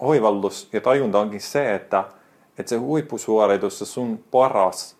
[0.00, 2.04] oivallus ja tajunta onkin se, että,
[2.58, 4.96] että se huippusuoritus, se sun paras,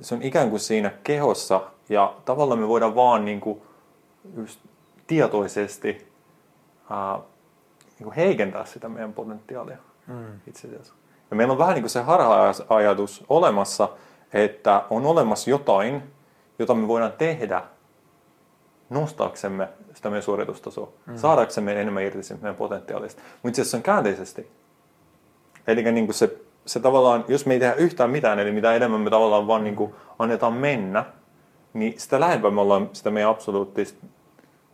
[0.00, 3.62] se on ikään kuin siinä kehossa ja tavallaan me voidaan vaan niin kuin
[4.36, 4.60] just
[5.06, 6.12] tietoisesti
[6.90, 7.18] ää,
[7.98, 10.40] niin kuin heikentää sitä meidän potentiaalia mm.
[10.46, 10.94] itse asiassa.
[11.30, 13.88] Ja meillä on vähän niin kuin se harha-ajatus olemassa,
[14.32, 16.02] että on olemassa jotain,
[16.58, 17.62] jota me voidaan tehdä
[18.90, 21.16] nostaaksemme sitä meidän suoritustasoa, mm.
[21.16, 23.22] saadaksemme enemmän irti meidän potentiaalista.
[23.32, 24.50] Mutta itse asiassa on käänteisesti.
[25.66, 26.36] Eli niin kuin se,
[26.66, 29.76] se tavallaan, jos me ei tehdä yhtään mitään, eli mitä enemmän me tavallaan vaan niin
[29.76, 31.04] kuin annetaan mennä,
[31.72, 34.06] niin sitä lähempää me ollaan sitä meidän absoluuttista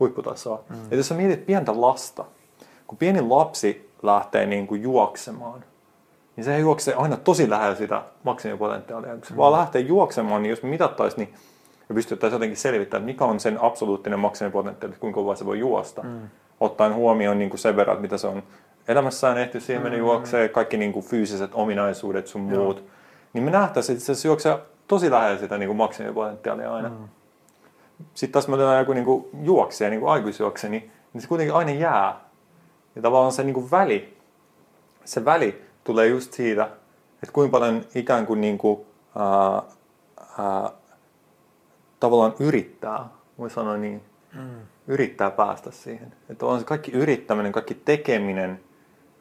[0.01, 0.65] huipputasoa.
[0.69, 0.77] Mm.
[0.91, 2.25] Ja jos sä mietit pientä lasta,
[2.87, 5.65] kun pieni lapsi lähtee niin kuin juoksemaan,
[6.37, 9.15] niin se juoksee aina tosi lähellä sitä maksimipotentiaalia.
[9.15, 9.37] Kun se mm.
[9.37, 11.35] vaan lähtee juoksemaan, niin jos me mitattaisiin, niin
[11.89, 16.03] me pystyttäisiin jotenkin selvittämään, mikä on sen absoluuttinen maksimipotentiaali, kuinka kovaa se voi juosta.
[16.03, 16.21] Mm.
[16.61, 18.43] Ottaen huomioon niin kuin sen verran, mitä se on
[18.89, 20.05] elämässään ehty siihen mennä mm.
[20.05, 22.63] juoksee, kaikki niin kuin fyysiset ominaisuudet sun Joo.
[22.63, 22.85] muut.
[23.33, 26.89] Niin me nähtäisiin, että se juoksee tosi lähellä sitä niin kuin maksimipotentiaalia aina.
[26.89, 27.09] Mm.
[28.15, 31.55] Sitten taas me otetaan joku niin kuin juoksee, niin kuin aikuisjuokse, niin, niin se kuitenkin
[31.55, 32.21] aina jää.
[32.97, 34.17] Ja tavallaan se niin kuin väli,
[35.05, 36.65] se väli tulee just siitä,
[37.15, 38.81] että kuinka paljon ikään kuin, niin kuin
[39.19, 39.63] ää,
[40.39, 40.71] ää,
[42.01, 44.03] tavallaan yrittää, voi sanoa niin,
[44.35, 44.61] mm.
[44.87, 46.13] yrittää päästä siihen.
[46.29, 48.61] Että on se kaikki yrittäminen, kaikki tekeminen,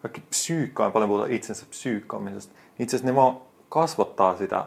[0.01, 3.37] kaikki psyykkaan, paljon puhutaan itsensä psyykkaamisesta, niin itse asiassa ne vaan
[3.69, 4.65] kasvattaa sitä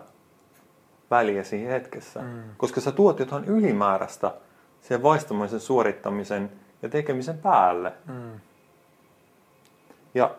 [1.10, 2.20] väliä siinä hetkessä.
[2.20, 2.42] Mm.
[2.56, 4.34] Koska sä tuot jotain ylimääräistä
[4.80, 6.50] sen vaistamisen, suorittamisen
[6.82, 7.92] ja tekemisen päälle.
[8.06, 8.40] Mm.
[10.14, 10.34] Ja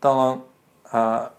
[0.00, 0.42] tavallaan
[0.92, 1.30] ää,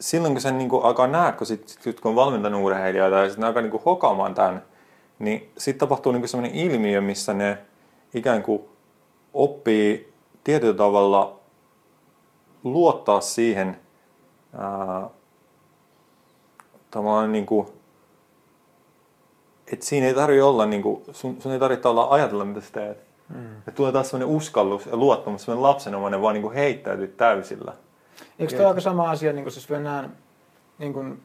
[0.00, 3.28] silloin kun sen niin kuin alkaa nähdä, kun, sit, sit, kun on valmentanut urheilijoita ja
[3.28, 4.62] sitten alkaa niin kuin hokaamaan tämän,
[5.18, 7.58] niin sitten tapahtuu niin sellainen ilmiö, missä ne
[8.14, 8.62] ikään kuin
[9.34, 10.12] oppii
[10.44, 11.40] tietyllä tavalla
[12.64, 13.80] luottaa siihen
[14.58, 15.10] ää,
[17.28, 17.66] niin kuin,
[19.72, 22.72] että siinä ei tarvitse olla, niin kuin, sun, sun ei tarvitse olla ajatella, mitä sä
[22.72, 23.09] teet.
[23.34, 23.58] Mm.
[23.58, 27.72] Että tulee taas sellainen uskallus ja luottamus, sellainen lapsenomainen vaan niin kuin heittäytyy täysillä.
[28.38, 30.16] Eikö tämä aika sama asia, niin kuin jos mennään
[30.78, 31.22] niin kuin,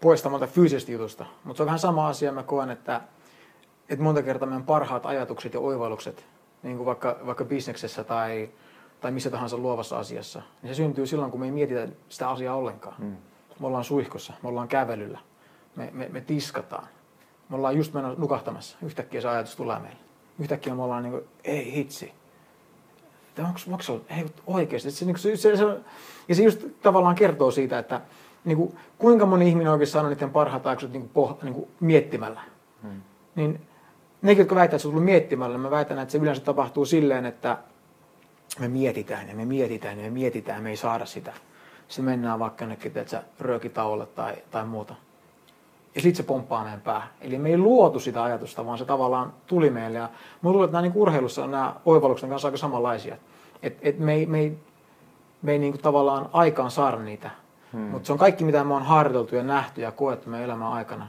[0.00, 3.00] poistamalta fyysisestä jutusta, mutta se on vähän sama asia, mä koen, että,
[3.88, 6.26] että monta kertaa meidän parhaat ajatukset ja oivallukset,
[6.62, 8.50] niin kuin vaikka, vaikka bisneksessä tai,
[9.00, 12.56] tai missä tahansa luovassa asiassa, niin se syntyy silloin, kun me ei mietitä sitä asiaa
[12.56, 12.94] ollenkaan.
[12.98, 13.16] Mm.
[13.60, 15.18] Me ollaan suihkossa, me ollaan kävelyllä,
[15.76, 16.88] me, me, me tiskataan,
[17.48, 20.03] me ollaan just menossa nukahtamassa, yhtäkkiä se ajatus tulee meille.
[20.38, 22.12] Yhtäkkiä me ollaan niin kuin, ei hitsi,
[23.38, 24.90] onko, se hei, oikeasti.
[24.90, 25.64] Se, niin se, se, se,
[26.28, 28.00] ja se just tavallaan kertoo siitä, että
[28.44, 31.68] niin kuin, kuinka moni ihminen oikein sanoo niiden parhaat ajatukset niin kuin, poh, niin kuin
[31.80, 32.40] miettimällä.
[32.82, 33.02] Hmm.
[33.34, 33.60] Niin
[34.22, 37.26] nekin, jotka väittävät, että se on tullut miettimällä, mä väitän, että se yleensä tapahtuu silleen,
[37.26, 37.58] että
[38.58, 41.32] me mietitään ja me mietitään ja me mietitään, me ei saada sitä.
[41.88, 44.94] Sitten mennään vaikka jonnekin, että röökitauolle tai, tai muuta.
[45.94, 47.08] Ja sitten se pomppaa meidän päähän.
[47.20, 49.98] Eli me ei luotu sitä ajatusta, vaan se tavallaan tuli meille.
[49.98, 50.08] Ja
[50.42, 53.16] mä luulen, että nämä niin urheilussa nämä oivalluksen kanssa aika samanlaisia.
[53.62, 54.58] Et, et me ei, me ei,
[55.42, 57.30] me ei niin kuin tavallaan aikaan saada niitä.
[57.72, 57.80] Hmm.
[57.80, 61.06] Mutta se on kaikki, mitä me on harjoiteltu ja nähty ja koettu meidän elämän aikana.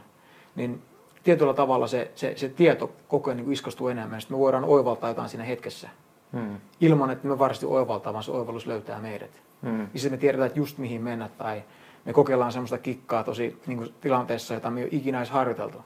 [0.55, 0.81] Niin
[1.23, 4.21] tietyllä tavalla se, se, se tieto koko ajan niin iskostuu enemmän.
[4.21, 5.89] Sitten me voidaan oivaltaa jotain siinä hetkessä.
[6.33, 6.57] Hmm.
[6.81, 9.31] Ilman, että me varmasti oivaltaa, vaan se oivallus löytää meidät.
[9.61, 9.81] Hmm.
[9.81, 11.63] Ja sitten me tiedetään, että just mihin mennä tai
[12.05, 15.77] me kokeillaan semmoista kikkaa tosi niin kuin tilanteessa, jota me ei ole ikinä edes harjoiteltu.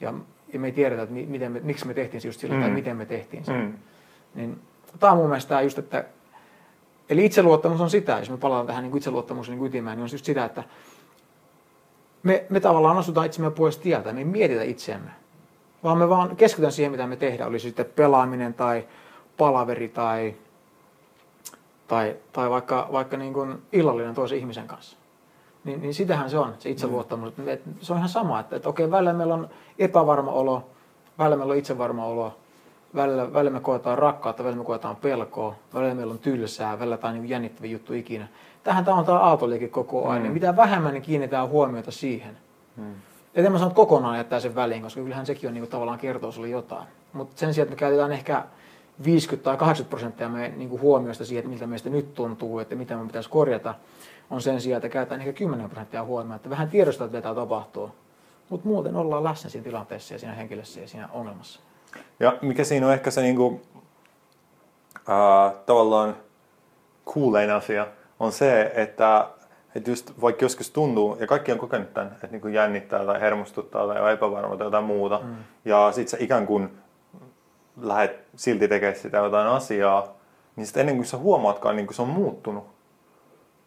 [0.00, 0.14] Ja,
[0.52, 2.60] ja me ei tiedetä, että miten me, miksi me tehtiin se just sillä mm.
[2.60, 3.52] tai miten me tehtiin se.
[3.52, 3.72] Mm.
[4.34, 4.60] Niin,
[4.98, 6.04] tämä on mun mielestä just, että
[7.12, 10.24] Eli itseluottamus on sitä, jos me palataan tähän niin itseluottamuksen niin ytimään, niin on just
[10.24, 10.64] sitä, että
[12.22, 15.10] me, me tavallaan asutaan itsemme pois tieltä, me ei mietitä itseämme,
[15.84, 18.84] vaan me vaan keskitytään siihen, mitä me tehdään, oli se sitten pelaaminen tai
[19.36, 20.34] palaveri tai,
[21.88, 24.96] tai, tai vaikka, vaikka niin kuin illallinen toisen ihmisen kanssa.
[25.64, 27.36] Niin, niin sitähän se on, se itseluottamus.
[27.36, 27.44] Mm.
[27.80, 29.48] Se on ihan sama, että, että okei, välillä meillä on
[29.78, 30.70] epävarma olo,
[31.18, 32.36] välillä meillä on itsevarma olo,
[32.94, 37.12] välillä, välillä me koetaan rakkautta, välillä me koetaan pelkoa, välillä meillä on tylsää, välillä tämä
[37.12, 38.28] on niin jännittävä juttu ikinä.
[38.64, 40.26] Tähän tämä on tämä aaltoliike koko ajan.
[40.26, 40.32] Mm.
[40.32, 42.36] Mitä vähemmän niin kiinnitetään huomiota siihen.
[42.76, 42.94] Mm.
[43.34, 45.70] Et en mä sano, että kokonaan jättää sen väliin, koska kyllähän sekin on niin kuin,
[45.70, 46.86] tavallaan kertoo sulle jotain.
[47.12, 48.44] Mutta sen sijaan, että me käytetään ehkä
[49.04, 52.96] 50 tai 80 prosenttia meidän niin huomioista siihen, että miltä meistä nyt tuntuu, että mitä
[52.96, 53.74] me pitäisi korjata,
[54.32, 57.90] on sen sijaan, että käytetään ehkä 10 prosenttia huomioon, että vähän tiedostaa, että mitä tapahtuu.
[58.48, 61.60] Mutta muuten ollaan läsnä siinä tilanteessa ja siinä henkilössä ja siinä ongelmassa.
[62.20, 63.60] Ja mikä siinä on ehkä se niinku,
[64.96, 66.16] äh, tavallaan
[67.04, 67.86] kuulein asia,
[68.20, 69.28] on se, että,
[69.74, 73.86] että just vaikka joskus tuntuu, ja kaikki on kokenut tämän, että niinku jännittää tai hermostuttaa
[73.86, 75.36] tai on epävarma tai jotain muuta, mm.
[75.64, 76.78] ja sitten sä ikään kuin
[77.80, 80.08] lähdet silti tekemään sitä jotain asiaa,
[80.56, 82.71] niin sitten ennen kuin sä huomaatkaan, niin kuin se on muuttunut,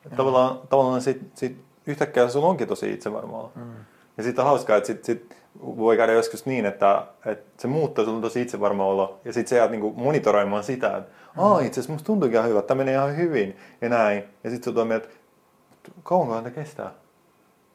[0.06, 3.52] Että Tavallaan, tavallaan sit, sit yhtäkkiä sulla onkin tosi itsevarmaa.
[3.56, 3.72] Mm.
[4.18, 8.06] Ja sitten on hauskaa, että sit, sit voi käydä joskus niin, että, että se muuttaa
[8.06, 9.20] sulla tosi itsevarma olo.
[9.26, 12.60] Ja sitten sä jäät niinku monitoroimaan sitä, että Aa, itse asiassa musta tuntuukin ihan hyvä,
[12.60, 14.24] että tämä menee ihan hyvin ja näin.
[14.44, 16.92] Ja sitten on mieltä, että kauankohan tämä kestää?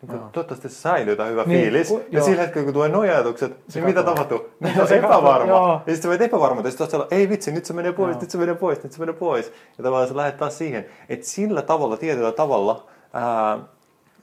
[0.02, 1.88] Niin kuin, toivottavasti se säilyy tämä hyvä Niin, fiilis.
[1.88, 2.24] ku- ja joo.
[2.26, 4.38] sillä hetkellä, kun tulee nuo ajatukset, niin mitä tapahtuu?
[4.60, 5.48] Niin Se se on epävarma.
[5.48, 5.68] joo.
[5.72, 8.20] Ja sitten sä voit epävarma, ja sitten ei vitsi, nyt se menee pois, Joo.
[8.20, 9.52] nyt se menee pois, nyt se menee pois.
[9.78, 13.58] Ja tavallaan sä lähdet taas siihen, että sillä tavalla, tietyllä tavalla, ää,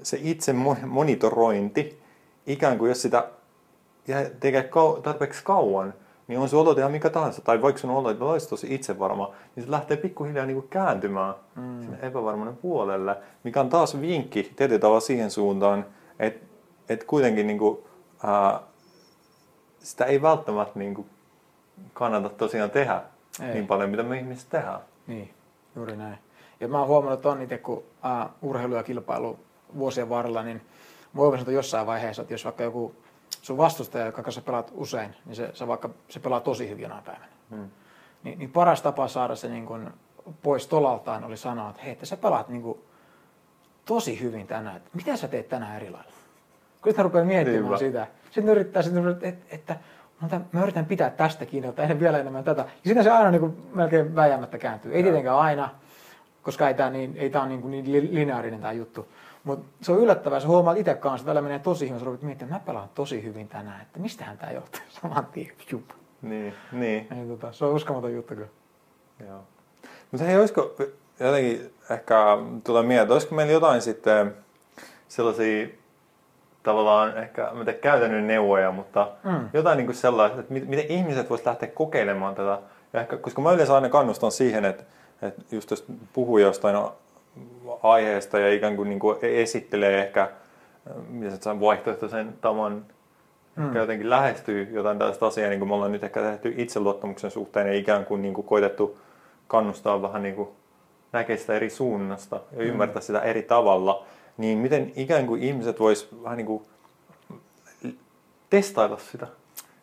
[0.04, 2.00] se itse mon- monitorointi,
[2.48, 3.28] ikään kuin jos sitä
[4.08, 4.70] jää- tekee
[5.04, 5.94] tarpeeksi kauan,
[6.28, 9.34] niin on se olo ihan mikä tahansa, tai vaikka sun olo, että olisi tosi itsevarma,
[9.56, 11.82] niin se lähtee pikkuhiljaa niin kuin kääntymään mm.
[11.82, 15.86] sinne epävarmuuden puolelle, mikä on taas vinkki tietyllä tavalla siihen suuntaan,
[16.20, 16.46] että,
[16.90, 17.78] että kuitenkin niin kuin,
[18.24, 18.60] ää,
[19.80, 21.10] sitä ei välttämättä niin kuin
[21.94, 23.02] kannata tosiaan tehdä
[23.42, 23.54] Ei.
[23.54, 24.80] niin paljon, mitä me ihmiset tehdään.
[25.08, 25.34] Niin,
[25.76, 26.18] juuri näin.
[26.60, 29.40] Ja mä oon huomannut on itse, kun äh, urheilu ja kilpailu
[29.78, 30.62] vuosien varrella, niin
[31.13, 32.96] mä oon sanoa jossain vaiheessa, että jos vaikka joku
[33.48, 37.04] sun vastustaja, joka kanssa pelaat usein, niin se, se vaikka se pelaa tosi hyvin jonain
[37.04, 37.28] päivänä.
[37.50, 37.70] Hmm.
[38.24, 39.90] Niin, niin paras tapa saada se niin kuin
[40.42, 42.80] pois tolaltaan oli sanoa, että hei, että sä pelaat niin kuin
[43.86, 46.12] tosi hyvin tänään, että mitä sä teet tänään eri lailla?
[46.82, 47.78] Kun sitten rupeaa miettimään Niinpä.
[47.78, 48.08] sitä.
[48.32, 49.76] Sitten yrittää, sitten että, että, että
[50.22, 52.62] mä, otan- mä yritän pitää tästä kiinni, että ennen vielä enemmän tätä.
[52.62, 54.94] Ja sitten se aina niin kuin melkein väijämättä kääntyy.
[54.94, 55.70] Ei tietenkään aina,
[56.44, 59.08] koska ei tämä niin, ei tää ole niin, kuin niin li- lineaarinen tämä juttu.
[59.48, 62.58] Mutta se on yllättävää, sä huomaat itse kanssa, että menee tosi hyvin, sä rupeat miettimään,
[62.58, 65.52] että mä pelaan tosi hyvin tänään, että mistähän tämä johtuu saman tien.
[65.72, 65.84] Jup.
[66.22, 67.08] Niin, niin.
[67.20, 68.48] Ei, tota, se on uskomaton juttu kyllä.
[69.28, 69.40] Joo.
[70.12, 70.76] Mutta hei, olisiko
[71.20, 72.16] jotenkin ehkä
[72.64, 74.36] tulee mieleen, olisiko meillä jotain sitten
[75.08, 75.68] sellaisia
[76.64, 79.50] tavallaan ehkä mitä käytännön neuvoja, mutta Mm.
[79.54, 82.60] jotain niin kuin sellaista, että mit- miten ihmiset voisivat lähteä kokeilemaan tätä.
[82.94, 84.84] Ja ehkä, koska mä yleensä aina kannustan siihen, että,
[85.22, 86.76] että just jos puhuu jostain
[87.84, 90.30] aiheesta ja ikään kuin, niin kuin esittelee ehkä
[91.10, 92.86] miten se sanotaan, vaihtoehtoisen tavan
[93.56, 93.76] Mm.
[93.76, 97.73] jotenkin lähestyy jotain tällaista asiaa, niin kuin me ollaan nyt ehkä tehty itseluottamuksen suhteen ja
[97.73, 98.97] ikään kuin, niin kuin koitettu
[99.47, 100.50] kannustaa vähän niin kuin
[101.12, 102.69] näkee sitä eri suunnasta ja Mm.
[102.69, 104.06] ymmärtää sitä eri tavalla,
[104.38, 106.63] niin miten ikään kuin ihmiset vois vähän niin kuin
[108.50, 109.28] testailla sitä.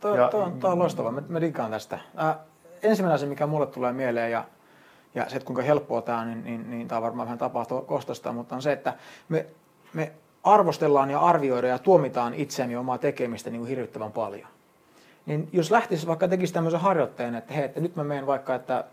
[0.00, 1.40] Tuo, Ja- tuo, tuo on loistavaa, mä, mä
[1.70, 1.98] tästä.
[2.22, 2.36] Äh,
[2.82, 4.44] ensimmäinen asia, mikä mulle tulee mieleen ja,
[5.14, 8.32] ja se, että kuinka helppoa tämä on, niin, niin, niin tämä varmaan vähän tapahtuu Kostasta,
[8.32, 8.94] mutta on se, että
[9.28, 9.46] me,
[9.92, 10.12] me
[10.44, 14.48] arvostellaan ja arvioidaan ja tuomitaan itseämme omaa tekemistä niin kuin hirvittävän paljon.
[15.26, 18.84] Niin jos lähtisi vaikka tekisi tämmöisen harjoitteen, että hei, että nyt mä menen vaikka, että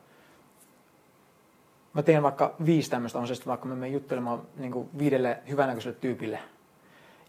[1.93, 5.37] mä teen vaikka viisi tämmöistä, on se sitten vaikka mä menen juttelemaan niin kuin viidelle
[5.49, 6.39] hyvänäköiselle tyypille.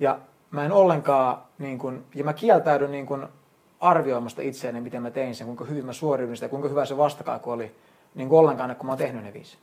[0.00, 0.18] Ja
[0.50, 3.26] mä en ollenkaan, niin kuin, ja mä kieltäydyn niin kuin
[3.80, 7.50] arvioimasta itseäni, miten mä tein sen, kuinka hyvin mä suoriudin sitä, kuinka hyvä se vastakaiku
[7.50, 7.74] oli,
[8.14, 9.58] niin kuin ollenkaan, kun mä oon tehnyt ne viisi.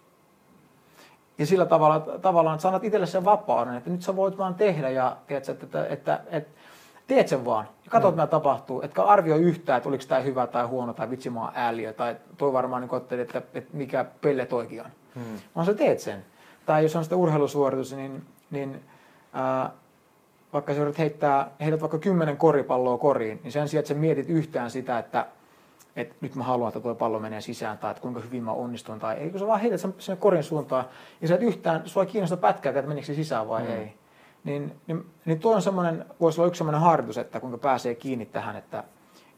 [1.38, 4.56] Ja sillä tavalla, tavallaan, että sä annat itselle sen vapauden, että nyt sä voit vaan
[4.56, 6.60] tehdä ja tiedätkö, että, että, että, että
[7.08, 7.66] teet sen vaan.
[7.86, 8.82] Ja katsot, mitä tapahtuu.
[8.82, 11.94] Etkä arvioi yhtään, että oliko tämä hyvä tai huono tai vitsi mä ääliö.
[11.94, 14.92] Tai toi varmaan niin ajattelee, että, että mikä pelle toikin on.
[15.16, 15.40] Hmm.
[15.56, 16.26] Vaan sä teet sen.
[16.66, 18.82] Tai jos on sitä urheilusuoritus, niin, niin
[19.34, 19.70] ää,
[20.54, 24.72] vaikka sä heittää, heität vaikka kymmenen koripalloa koriin, niin sen sijaan, että sä mietit yhtään
[24.72, 25.26] sitä, että,
[26.02, 29.00] että nyt mä haluan, että tuo pallo menee sisään, tai että kuinka hyvin mä onnistun,
[29.00, 30.86] tai ei, kun sä vaan heität sen sinne korin suuntaan,
[31.22, 33.70] ja sä et yhtään, sua ei kiinnosta pätkää, että menikö se sisään vai Mm.
[33.72, 33.94] ei.
[34.44, 38.26] Niin, niin, niin tuo on semmoinen, voisi olla yksi semmoinen harjoitus, että kuinka pääsee kiinni
[38.26, 38.84] tähän, että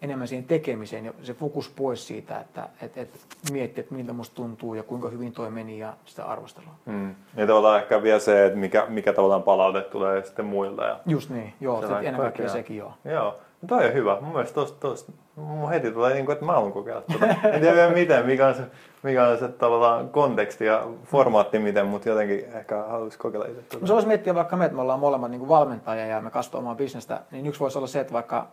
[0.01, 3.09] enemmän siihen tekemiseen ja se fokus pois siitä, että et, et
[3.51, 6.71] miettii, että miltä musta tuntuu ja kuinka hyvin toi meni ja sitä arvostelua.
[6.85, 7.15] Mm.
[7.37, 10.83] Ja tavallaan ehkä vielä se, että mikä, mikä tavallaan palaute tulee sitten muilta.
[10.83, 10.99] Ja...
[11.05, 12.49] Just niin, joo, Se ennen kaikkea kaikkea.
[12.49, 12.93] sekin joo.
[13.05, 14.17] Joo, no toi on hyvä.
[14.21, 17.25] Mun mielestä tosta, tosta mun heti tulee niin kuin, että mä haluan kokeilla tota.
[17.25, 18.61] En tiedä vielä miten, mikä on se,
[19.03, 23.67] mikä on se tavallaan konteksti ja formaatti miten, mutta jotenkin ehkä haluaisi kokeilla itse No
[23.69, 23.87] tota.
[23.87, 26.75] se voisi miettiä vaikka me, että me ollaan molemmat niin valmentajia ja me kasvataan omaa
[26.75, 28.47] bisnestä, niin yksi voisi olla se, että vaikka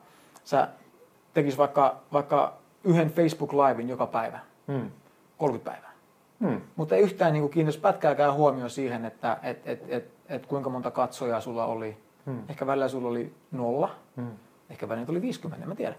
[0.45, 0.69] sä
[1.35, 2.53] tekis vaikka, vaikka
[2.85, 4.91] yhden Facebook-livein joka päivä, Hmm.
[5.39, 5.89] 30 päivää.
[6.41, 6.61] Hmm.
[6.77, 10.91] Mutta ei yhtään niin kiinnosta pätkääkään huomioon siihen, että et, et, et, et kuinka monta
[10.91, 11.97] katsojaa sulla oli.
[12.27, 12.39] Hmm.
[12.49, 14.31] Ehkä välillä sulla oli nolla, Hmm.
[14.71, 15.95] Ehkä välillä tuli 50, en mä tiedä.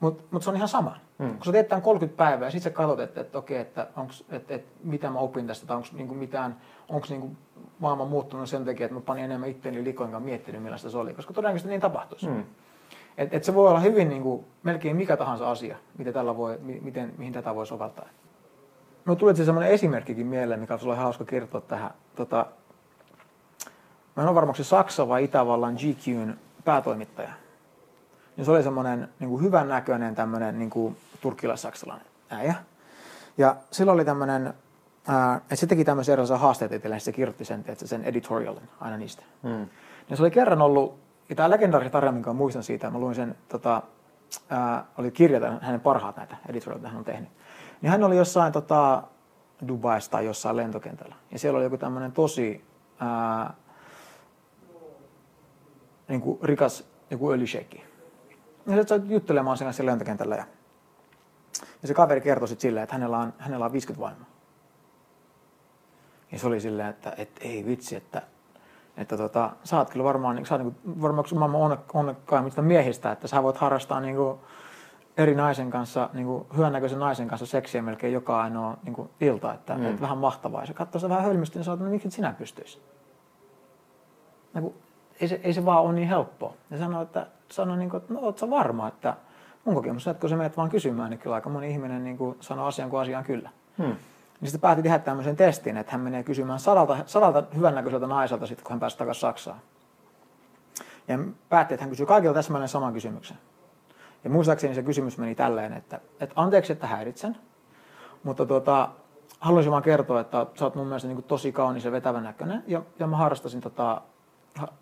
[0.00, 0.96] Mutta mut se on ihan sama.
[1.18, 1.30] Hmm.
[1.30, 4.24] Kun sä teet tämän 30 päivää ja sitten sä katsot, että, että okei, että, onks,
[4.30, 6.56] että, että mitä mä opin tästä, tai onko niinku mitään,
[6.88, 7.30] onko niinku
[7.78, 11.14] maailma muuttunut sen takia, että mä panin enemmän itteeni likoon, enkä miettinyt millaista se oli,
[11.14, 12.26] koska todennäköisesti niin tapahtuisi.
[12.26, 12.44] Hmm.
[13.18, 16.58] Et, et se voi olla hyvin niin kuin, melkein mikä tahansa asia, mitä tällä voi,
[16.62, 18.08] mi- miten, mihin tätä voi soveltaa.
[19.04, 21.90] No tuli se semmoinen esimerkkikin mieleen, mikä olisi hauska kertoa tähän.
[22.16, 22.46] Tota,
[24.16, 27.32] mä en ole varmaksi Saksa vai Itävallan GQn päätoimittaja.
[28.36, 32.54] Niin se oli semmoinen niin kuin hyvän näköinen tämmöinen niin kuin turkkilais-saksalainen äijä.
[33.38, 34.54] Ja sillä oli tämmöinen
[35.42, 39.22] että se teki tämmöisen erilaisia haasteita itselleen, se kirjoitti sen, että sen editorialin aina niistä.
[39.42, 39.68] Mm.
[40.10, 43.36] Ja se oli kerran ollut, ja tämä legendaarinen tarina, minkä muistan siitä, mä luin sen,
[43.48, 43.82] tota,
[44.50, 47.28] ää, oli kirja, hänen parhaat näitä editorialita hän on tehnyt.
[47.80, 49.02] Niin hän oli jossain tota,
[49.68, 51.14] Dubaista tai jossain lentokentällä.
[51.30, 52.64] Ja siellä oli joku tämmöinen tosi
[53.00, 53.54] ää,
[56.08, 57.89] niin kuin rikas joku öljyshekki.
[58.66, 60.36] Ja se sai juttelemaan siinä siellä lentokentällä.
[60.36, 60.44] Ja,
[61.82, 64.26] ja se kaveri kertoi sitten silleen, että hänellä on, hänellä on 50 vaimoa.
[66.32, 68.22] Ja se oli silleen, että, että ei vitsi, että,
[68.96, 73.12] että tota, sä oot kyllä varmaan, niin, sä oot niin varmaan maailman onne, onnekkaimmista miehistä,
[73.12, 74.38] että sä voit harrastaa niin kuin,
[75.16, 79.54] eri naisen kanssa, niin kuin, hyvännäköisen naisen kanssa seksiä melkein joka ainoa niin kuin, ilta,
[79.54, 79.86] että, mm.
[79.86, 80.60] että vähän mahtavaa.
[80.60, 82.82] Ja se katsoi sitä vähän hölmysti ja sanoi, että no, miksi sinä pystyisi?
[84.54, 84.74] Niin kuin,
[85.20, 86.54] ei, se, ei se vaan ole niin helppoa.
[86.70, 89.14] Ja sanoi, että, sanoi, niin kuin, että no ootko varma, että
[89.64, 92.36] mun kokemus, että kun sä menet vaan kysymään, niin kyllä aika moni ihminen niin kuin,
[92.40, 93.50] sanoo asian kuin asiaan kyllä.
[93.78, 93.96] Hmm.
[94.40, 98.64] Niin sitten päätti tehdä tämmöisen testin, että hän menee kysymään sadalta, sadalta hyvännäköiseltä naiselta sitten,
[98.64, 99.60] kun hän pääsi takaisin Saksaan.
[101.08, 103.38] Ja päätti, että hän kysyy kaikilta täsmälleen saman kysymyksen.
[104.24, 107.36] Ja muistaakseni se kysymys meni tälleen, että, että anteeksi, että häiritsen,
[108.22, 108.88] mutta tuota,
[109.40, 112.82] haluaisin vaan kertoa, että sä oot mun mielestä niin tosi kaunis ja vetävän näköinen, ja,
[112.98, 114.02] ja mä harrastasin tota,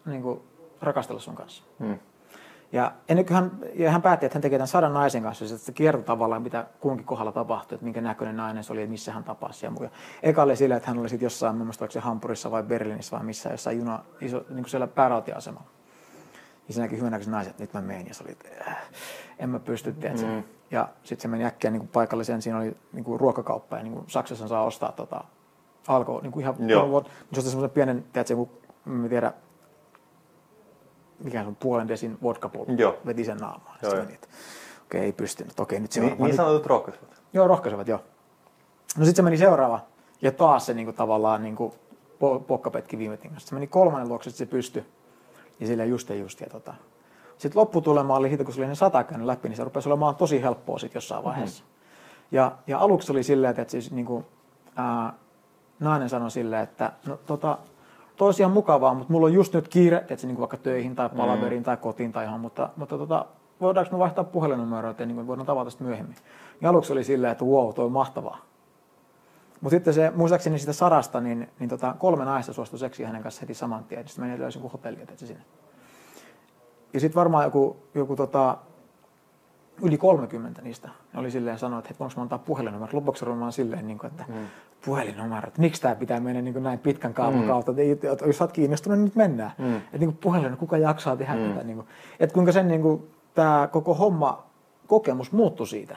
[0.06, 0.40] niin kuin
[0.80, 1.64] rakastella sun kanssa.
[1.78, 1.98] Hmm.
[2.72, 5.58] Ja ennen kuin hän, ja hän päätti, että hän tekee tämän sadan naisen kanssa, ja
[5.58, 9.12] se kierto tavallaan, mitä kunkin kohdalla tapahtui, että minkä näköinen nainen se oli, ja missä
[9.12, 9.90] hän tapasi ja muuta.
[10.22, 13.26] Eka oli sillä, että hän oli sitten jossain, mun mielestä se Hampurissa vai Berliinissä vai
[13.26, 15.68] missä, jossain juna, iso, niin kuin siellä päärautia-asemalla.
[16.68, 18.76] Ja se näki hyvänäköisen naisen, että nyt mä menen, ja se oli, että äh,
[19.38, 20.26] en mä pysty, tiedätkö.
[20.26, 20.42] Mm.
[20.70, 23.92] Ja sitten se meni äkkiä niin kuin paikalliseen, siinä oli niin kuin ruokakauppa, ja niin
[23.92, 25.24] kuin Saksassa saa ostaa tota,
[25.88, 27.04] alkoa, niin kuin ihan, Joo.
[27.32, 28.50] se semmoisen pienen, tiedätkö, joku,
[28.86, 29.32] en tiedä,
[31.24, 33.78] mikä on puolen desin vodkapullo, veti sen naamaan.
[33.82, 34.28] Joo, että,
[34.86, 35.60] okei, ei pystynyt.
[35.60, 36.16] Okei, nyt seuraava.
[36.16, 37.22] Niin, niin sanotut rohkaisevat?
[37.32, 38.00] Joo, rohkaisevat, joo.
[38.96, 39.80] No sitten se meni seuraava.
[40.22, 41.72] Ja taas se niin kuin, tavallaan niin kuin,
[42.46, 43.48] pokkapetki viime tingassa.
[43.48, 44.84] Se meni kolmannen luokse, se pysty.
[45.60, 46.40] Ja sillä just ja just.
[46.40, 46.74] Ja tota.
[47.38, 50.16] Sitten lopputulema oli siitä, kun se oli ne sata käynyt läpi, niin se rupesi olemaan
[50.16, 51.62] tosi helppoa sitten jossain vaiheessa.
[51.62, 51.78] Mm-hmm.
[52.36, 54.26] Ja, ja aluksi oli silleen, että siis niin kuin,
[54.76, 55.12] ää,
[55.80, 57.58] nainen sanoi silleen, että no, tota,
[58.18, 61.60] tosi ihan mukavaa, mutta mulla on just nyt kiire, että niin vaikka töihin tai palaveriin
[61.60, 61.64] mm.
[61.64, 63.26] tai kotiin tai ihan, mutta, mutta tota,
[63.60, 66.16] voidaanko me vaihtaa puhelinnumeroa, että niin voidaan tavata sitten myöhemmin.
[66.60, 68.38] Ja aluksi oli silleen, että wow, toi on mahtavaa.
[69.60, 73.40] Mutta sitten se, muistaakseni sitä sarasta, niin, niin tota, kolme naista suostui seksiin hänen kanssa
[73.40, 74.08] heti saman tien.
[74.08, 75.42] Sitten meni löysin kuin hotelli, että sinne.
[76.92, 78.58] Ja sitten varmaan joku, joku tota,
[79.82, 82.92] yli 30 niistä ne oli silleen sanonut, että voinko mä antaa puhelinnumerot.
[82.92, 84.34] Lopuksi varmaan silleen, niin kuin, että mm.
[84.84, 87.46] puhelinnumerot, miksi tämä pitää mennä niin kuin näin pitkän kaavan mm.
[87.46, 89.52] kautta, että, että jos olet kiinnostunut, niin nyt mennään.
[89.58, 89.76] Mm.
[89.76, 91.48] Että niin puhelin, kuka jaksaa tehdä mm.
[91.48, 91.64] tätä.
[91.64, 91.86] Niin kuin,
[92.20, 94.42] että kuinka sen niin kuin, tämä koko homma,
[94.86, 95.96] kokemus muuttui siitä.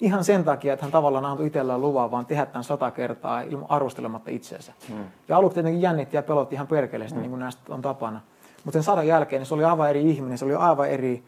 [0.00, 3.66] Ihan sen takia, että hän tavallaan antoi itsellään luvaa vaan tehdä tämän sata kertaa ilman
[3.68, 4.72] arvostelematta itseensä.
[4.88, 5.04] Mm.
[5.28, 7.20] Ja aluksi tietenkin jännitti ja pelotti ihan perkeleesti, mm.
[7.20, 8.20] niin kuin näistä on tapana.
[8.64, 11.24] Mutta sen sadan jälkeen niin se oli aivan eri ihminen, se oli aivan eri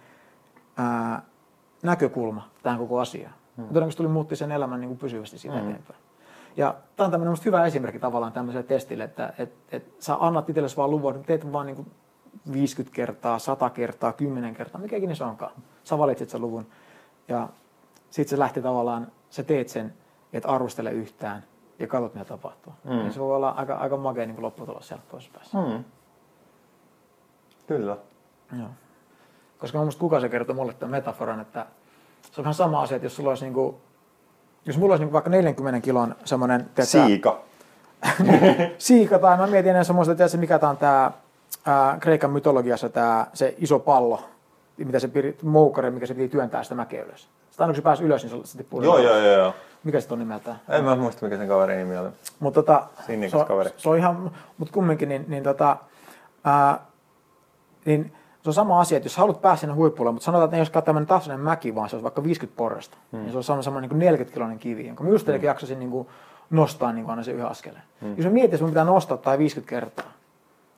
[0.76, 1.22] ää,
[1.82, 3.34] näkökulma tähän koko asiaan.
[3.56, 3.64] Mm.
[3.64, 5.68] Todennäköisesti tuli muutti sen elämän niin kuin pysyvästi siitä mm.
[5.68, 5.98] eteenpäin.
[6.56, 10.76] Ja tämä on tämmöinen hyvä esimerkki tavallaan tämmöiselle testille, että et, et sä annat itsellesi
[10.76, 11.90] vaan luvun, teet vaan niin kuin
[12.52, 15.52] 50 kertaa, 100 kertaa, 10 kertaa, mikä ikinä se onkaan.
[15.84, 16.66] Sä valitset sen luvun
[17.28, 17.48] ja
[18.10, 19.94] sitten se lähti tavallaan, sä teet sen,
[20.32, 21.44] et arvostele yhtään
[21.78, 22.72] ja katsot mitä tapahtuu.
[22.84, 22.90] Mm.
[22.90, 25.84] Niin se voi olla aika, aika makea niin lopputulos sieltä toisessa Mm.
[27.66, 27.96] Kyllä.
[28.58, 28.68] Joo.
[29.62, 31.66] Koska mun kuka se kertoi mulle tämän metaforan, että
[32.22, 33.76] se on ihan sama asia, että jos sulla olisi niin kuin,
[34.66, 36.70] jos mulla olisi niin vaikka 40 kilon semmoinen...
[36.80, 37.40] Siika.
[38.78, 41.10] siika tai mä mietin enää semmoista, että mikä tämä on tämä
[41.66, 44.22] ää, Kreikan mytologiassa tämä se iso pallo,
[44.76, 47.20] mitä se piri, moukari, mikä se piti työntää sitä mäkeä ylös.
[47.20, 48.82] Sitten aina kun se pääsi ylös, niin se tippuu.
[48.82, 49.54] Joo, joo, joo, joo.
[49.84, 50.60] Mikä se on nimeltään?
[50.68, 52.08] En mä muista, mikä sen kaverin nimi oli.
[52.40, 53.70] Mutta tota, se, kaveri.
[53.76, 55.76] se, on ihan, mutta kumminkin, niin, niin, tota,
[56.44, 56.78] ää,
[57.84, 58.12] niin
[58.42, 60.84] se on sama asia, että jos haluat päästä sinne huipulle, mutta sanotaan, että jos katsotaan
[60.84, 63.20] tämmöinen tasainen mäki, vaan se olisi vaikka 50 porrasta, hmm.
[63.20, 65.42] niin se on sama, semmoinen niin 40 kiloinen kivi, jonka just hmm.
[65.42, 66.08] jaksasin niin kuin
[66.50, 67.82] nostaa niin kuin aina se yhden askeleen.
[68.00, 68.14] Hmm.
[68.16, 70.12] Jos mä mietin, että mun pitää nostaa tai 50 kertaa,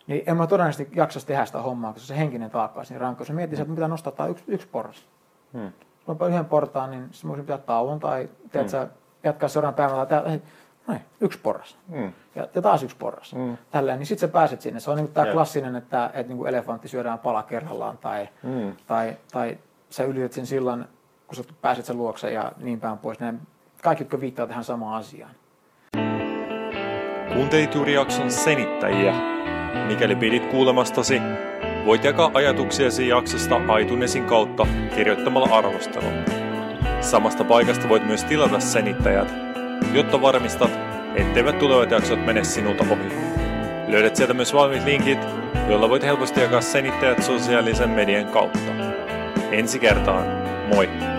[0.06, 3.22] niin en mä todennäköisesti jaksaisi tehdä sitä hommaa, koska se henkinen taakka olisi niin rankka.
[3.22, 5.06] Jos mä mietin, että mun pitää nostaa tai yksi, yksi porras.
[5.52, 5.72] Hmm.
[6.08, 8.88] Jos mä yhden portaan, niin se mun pitää tauon tai teet hmm.
[9.22, 10.40] jatkaa seuraavan päivänä tai
[10.86, 11.76] Noin, yksi porras.
[11.88, 12.12] Mm.
[12.34, 13.34] Ja, ja taas yksi porras.
[13.34, 13.56] Mm.
[13.70, 14.80] Tälleen, niin sitten sä pääset sinne.
[14.80, 18.72] Se on niin tämä klassinen, että, että niin kuin elefantti syödään pala kerrallaan tai, mm.
[18.86, 19.58] tai, tai
[19.90, 20.88] sä ylität sen sillan,
[21.26, 23.20] kun sä pääset sen luokse ja niin päin pois.
[23.20, 23.40] Näin,
[23.82, 25.30] kaikki, jotka viittaa tähän samaan asiaan.
[27.34, 29.14] Kuuntelit juuri jakson senittäjiä.
[29.86, 31.20] Mikäli pidit kuulemastasi,
[31.86, 36.24] voit jakaa ajatuksiasi jaksosta aitunesin kautta kirjoittamalla arvostelun.
[37.00, 39.28] Samasta paikasta voit myös tilata senittäjät
[39.94, 40.70] jotta varmistat,
[41.14, 43.14] etteivät tulevat jaksot mene sinulta ohi.
[43.88, 45.18] Löydät sieltä myös valmiit linkit,
[45.68, 48.72] joilla voit helposti jakaa senittäjät sosiaalisen median kautta.
[49.50, 50.26] Ensi kertaan,
[50.74, 51.13] moi!